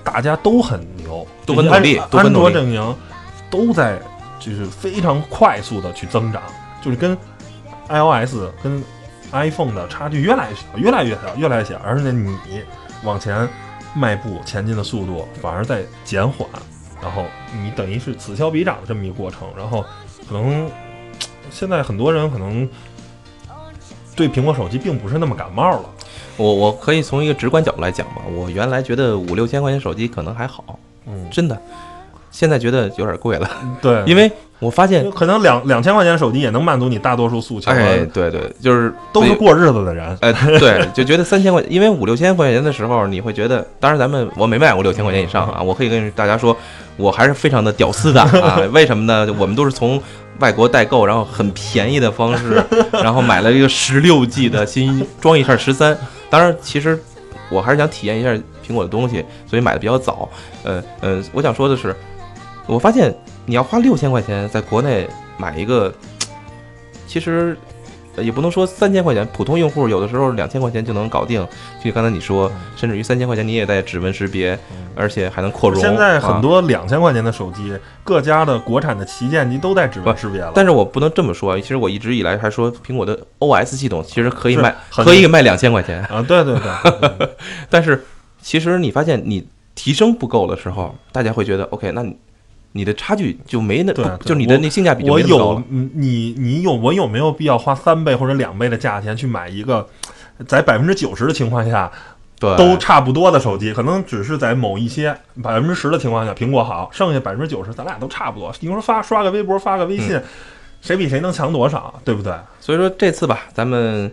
[0.03, 2.95] 大家都很牛，都很努力安卓阵营
[3.49, 3.97] 都在
[4.39, 6.43] 就是非常快速的去增长，
[6.81, 7.17] 就是跟
[7.87, 8.83] iOS 跟
[9.31, 12.37] iPhone 的差距越来越小，越来越小，越来越小，而且你
[13.03, 13.47] 往前
[13.95, 16.47] 迈步前进的速度反而在减缓，
[17.01, 17.25] 然后
[17.61, 19.83] 你等于是此消彼长的这么一个过程，然后
[20.27, 20.69] 可能
[21.49, 22.67] 现在很多人可能
[24.15, 25.89] 对苹果手机并不是那么感冒了，
[26.37, 31.61] 我我可以从一个直观角度来讲吧，我原来觉得五六千块钱手机可能还好，嗯，真的，
[32.36, 33.49] 现在觉得有点贵了，
[33.81, 34.29] 对，因为
[34.59, 46.55] 我发现，可能两两千块钱的手机也能满足你大多数诉求，哎，对对，就是都是过日子的人，哎，对， 就觉得三千块，因为五六千块钱的时候，你会觉得，当然咱们我没卖过六千块钱以上啊，我可以跟大家说，
[46.97, 48.59] 我还是非常的屌丝的啊。
[48.73, 49.33] 为什么呢？
[49.39, 50.01] 我们都是从
[50.39, 52.61] 外国代购，然后很便宜的方式，
[52.91, 55.97] 然后买了一个十六 G 的新装一下十三。
[56.29, 56.99] 当然，其实
[57.49, 58.33] 我还是想体验一下
[58.67, 60.27] 苹果的东西，所以买的比较早。
[60.63, 61.95] 呃呃，我想说的是，
[62.68, 63.13] 我发现
[63.45, 65.07] 你要花六千块钱在国内
[65.38, 65.93] 买一个，
[67.07, 67.57] 其实
[68.16, 71.45] 呃也不能说三千块钱，普通用户有的时候两千块钱就能搞定。
[71.84, 74.57] 就刚才你说，甚至于三千块钱你也带指纹识别，
[74.95, 75.80] 而且还能扩容。
[75.80, 77.72] 现在很啊多两千块钱的手机，
[78.03, 80.51] 各家的国产的旗舰机都带指纹识别了。
[80.55, 87.30] 但是我不能这么说，其实我一直以来还说苹果的 OS 系统其实可以卖，可以卖两千块钱，啊，对对对，对
[87.70, 88.03] 但是
[88.41, 92.03] 其实你发现你提升不够的时候，大家会觉得 OK，那
[92.76, 93.93] 你你的差距就没那，
[94.26, 95.59] 就你的那性价比就我没那么高了。
[95.59, 99.88] 有嗯你你有我有没有必要花三倍或者两倍的价钱去买一个
[100.45, 101.89] 在百分之九十的情况下
[102.38, 103.73] 对，都差不多的手机？
[103.73, 108.53] 可能只是在某一些百分之十的情况下，苹果好，剩下百分之九十咱俩都差不多。
[108.59, 110.21] 你说发刷个微博发个微嗯信，
[110.82, 111.93] 谁比谁能强多少？
[112.03, 112.34] 对不对？
[112.59, 114.11] 所以说这次吧，咱们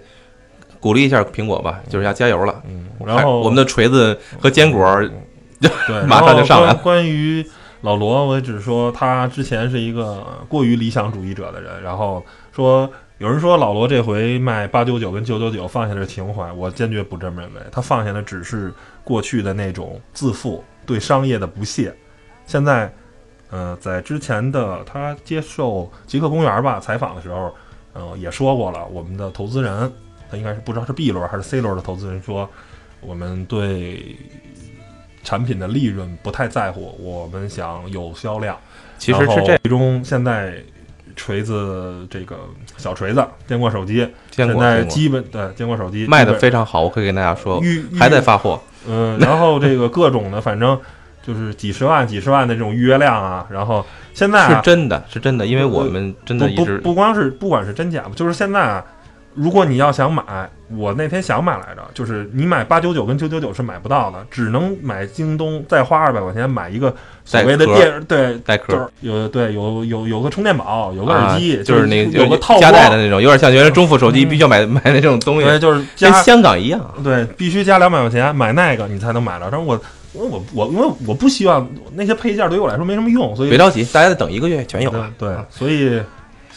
[0.79, 2.63] 鼓励一下苹果吧，就是要加油了。
[2.71, 5.11] 嗯，然后我们的锤子和坚果儿，
[5.61, 7.45] 对，马上就上来关于
[7.83, 18.73] 老罗，我只是说他之前是一个过于理想主义者的人，然后说有人说老罗这回卖八九九跟九九九放下的情怀，我坚决不这么认为，他放下的只是
[19.05, 21.95] 过去的那种自负，对商业的不屑。
[22.47, 22.93] 现在，
[23.51, 27.53] 呃，在之前的他接受极客公园吧采访的时候，
[27.95, 29.93] 呃，也说过了，我们的投资人，
[30.31, 32.49] 他应该是不知道是 B 轮还是 C 轮的投资人说，
[33.01, 34.17] 我们对
[35.23, 38.57] 产品的利润不太在乎，我们想有销量。
[38.99, 40.55] 其实是这然后最终现在
[41.17, 42.37] 锤子这个
[42.77, 47.61] 小锤子坚果手机，现在基本对坚果手机卖的非常好，我可以跟大家说
[47.99, 48.61] 还在发货。
[48.89, 50.79] 嗯，然后这个各种的，反正
[51.23, 53.47] 就是几十万、几十万的这种预约量啊。
[53.51, 58.85] 然后现在是啊，真的，是真的，因为我们真的不不一直不光是不管是真假，就是现在啊，
[59.35, 60.23] 如果你要想买，
[60.77, 68.39] 我那天想买来着，就是你买八九九跟九九九是买不到的，只能买京东再花二百块钱买一个所谓的电对。
[68.45, 76.81] 带壳就是有对有有有个充电宝，有个耳机，啊、就是那有个套夹带的那种，有点像原来中富手机嗯必须要买买那种东西，对，就是跟香港一样。
[77.03, 79.49] 对，必须加两百块钱买那个你才能买到。
[79.51, 79.81] 但是我
[80.13, 85.11] 我我我因为我不希望那些配件对于我来说没什么用，所以别着急，大家再等一个月全有了。
[85.19, 86.01] 对所以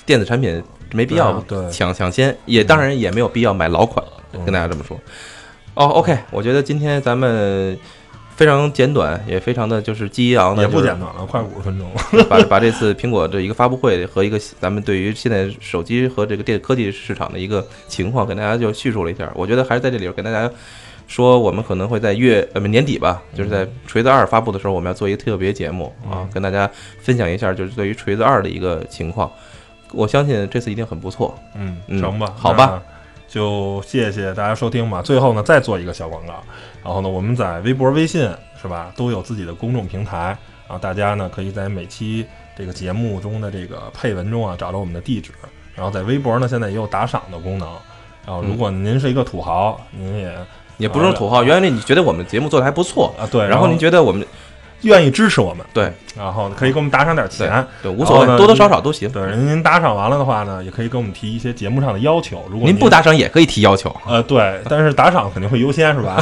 [0.05, 0.61] 电子产品
[0.95, 4.99] 没必要抢抢先，也当然也没有必要买老款，嗯跟大家这么说。
[5.75, 7.77] 哦，OK，我觉得今天咱们
[8.35, 12.25] 非常简短，也非常的就是激昂的，也不简短了，快五十分钟了。
[12.29, 19.29] 把把这次苹果的一个发布会和一个咱们对于现在手机和这个电科技市场的一个情况，跟大家就叙述了一下。
[19.35, 20.49] 我觉得还是在这里边跟大家
[21.07, 26.69] 说，我们可能会在月呃不年底吧，就是在锤子二发布的时候，我们要做一个特别节目啊嗯，跟大家
[26.99, 29.29] 分享一下，就是对于锤子二的一个情况。
[29.95, 31.33] 我相信这次一定很不错。
[31.55, 32.81] 嗯，嗯成吧，好吧，
[33.27, 35.01] 就谢谢大家收听吧。
[35.01, 36.33] 最后呢，再做一个小广告。
[36.83, 38.29] 然后呢，我们在微博、微信
[38.61, 40.37] 是吧，都有自己的公众平台。
[40.67, 42.25] 然后大家呢可以在每期
[42.57, 45.31] 这个节目中的这个配文中啊找到我们的地址，
[45.75, 47.69] 然后在微博呢现在也有打赏的功能。
[48.25, 50.35] 然后如果您是一个土豪，您也
[50.77, 54.25] 也不是土豪，原来你觉得我们节目做的还不错，啊对，然后您觉得我们
[54.81, 57.65] 愿意支持我们，对然后可以给我们打赏点钱。
[57.81, 59.09] 对无所谓多多少少都行。
[59.11, 62.43] 对，您打赏完了的话呢，也可以给我们提一些节目上的要求。
[62.49, 66.17] 如果您不打赏也可以提要求，呃，对，但是打赏肯定会优先，是吧？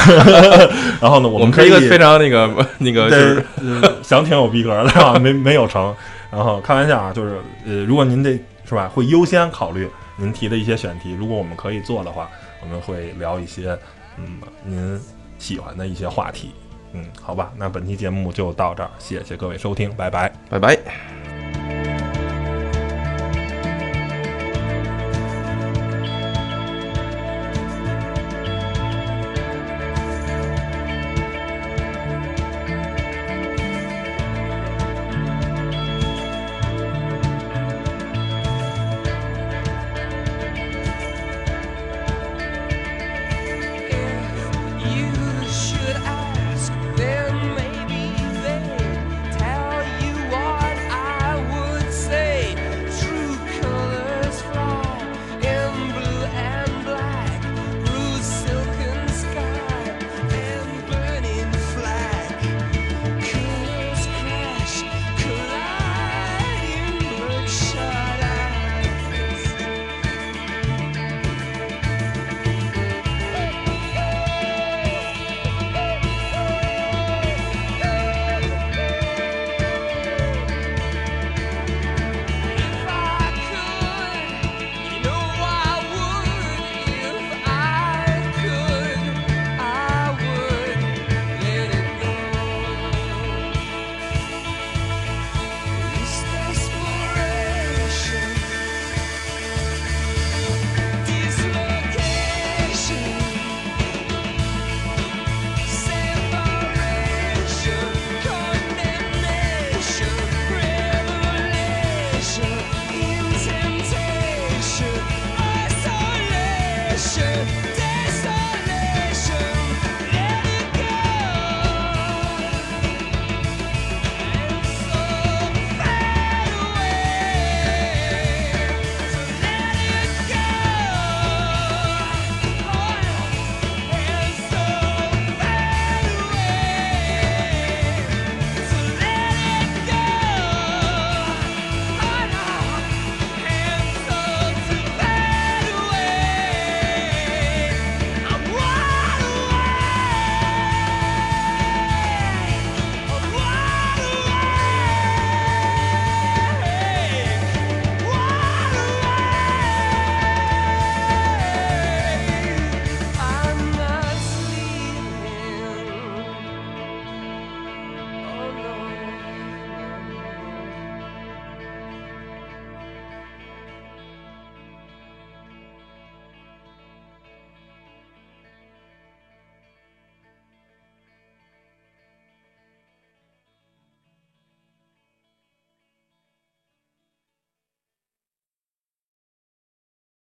[1.01, 5.17] 然后呢，我我们可以是一个非常那个那个就是，呃想挺有逼格的，是吧？
[5.19, 5.93] 没没有成。
[6.31, 8.31] 然后开玩笑啊，就是呃，如果您这
[8.67, 11.13] 是吧，会优先考虑您提的一些选题。
[11.13, 12.29] 如果我们可以做的话，
[12.61, 13.77] 我们会聊一些
[14.17, 14.99] 嗯您
[15.37, 16.49] 喜欢的一些话题。
[16.93, 20.31] 嗯，好吧，那本期节目就到这儿，谢谢各位收听，拜拜。
[20.49, 21.32] 拜拜。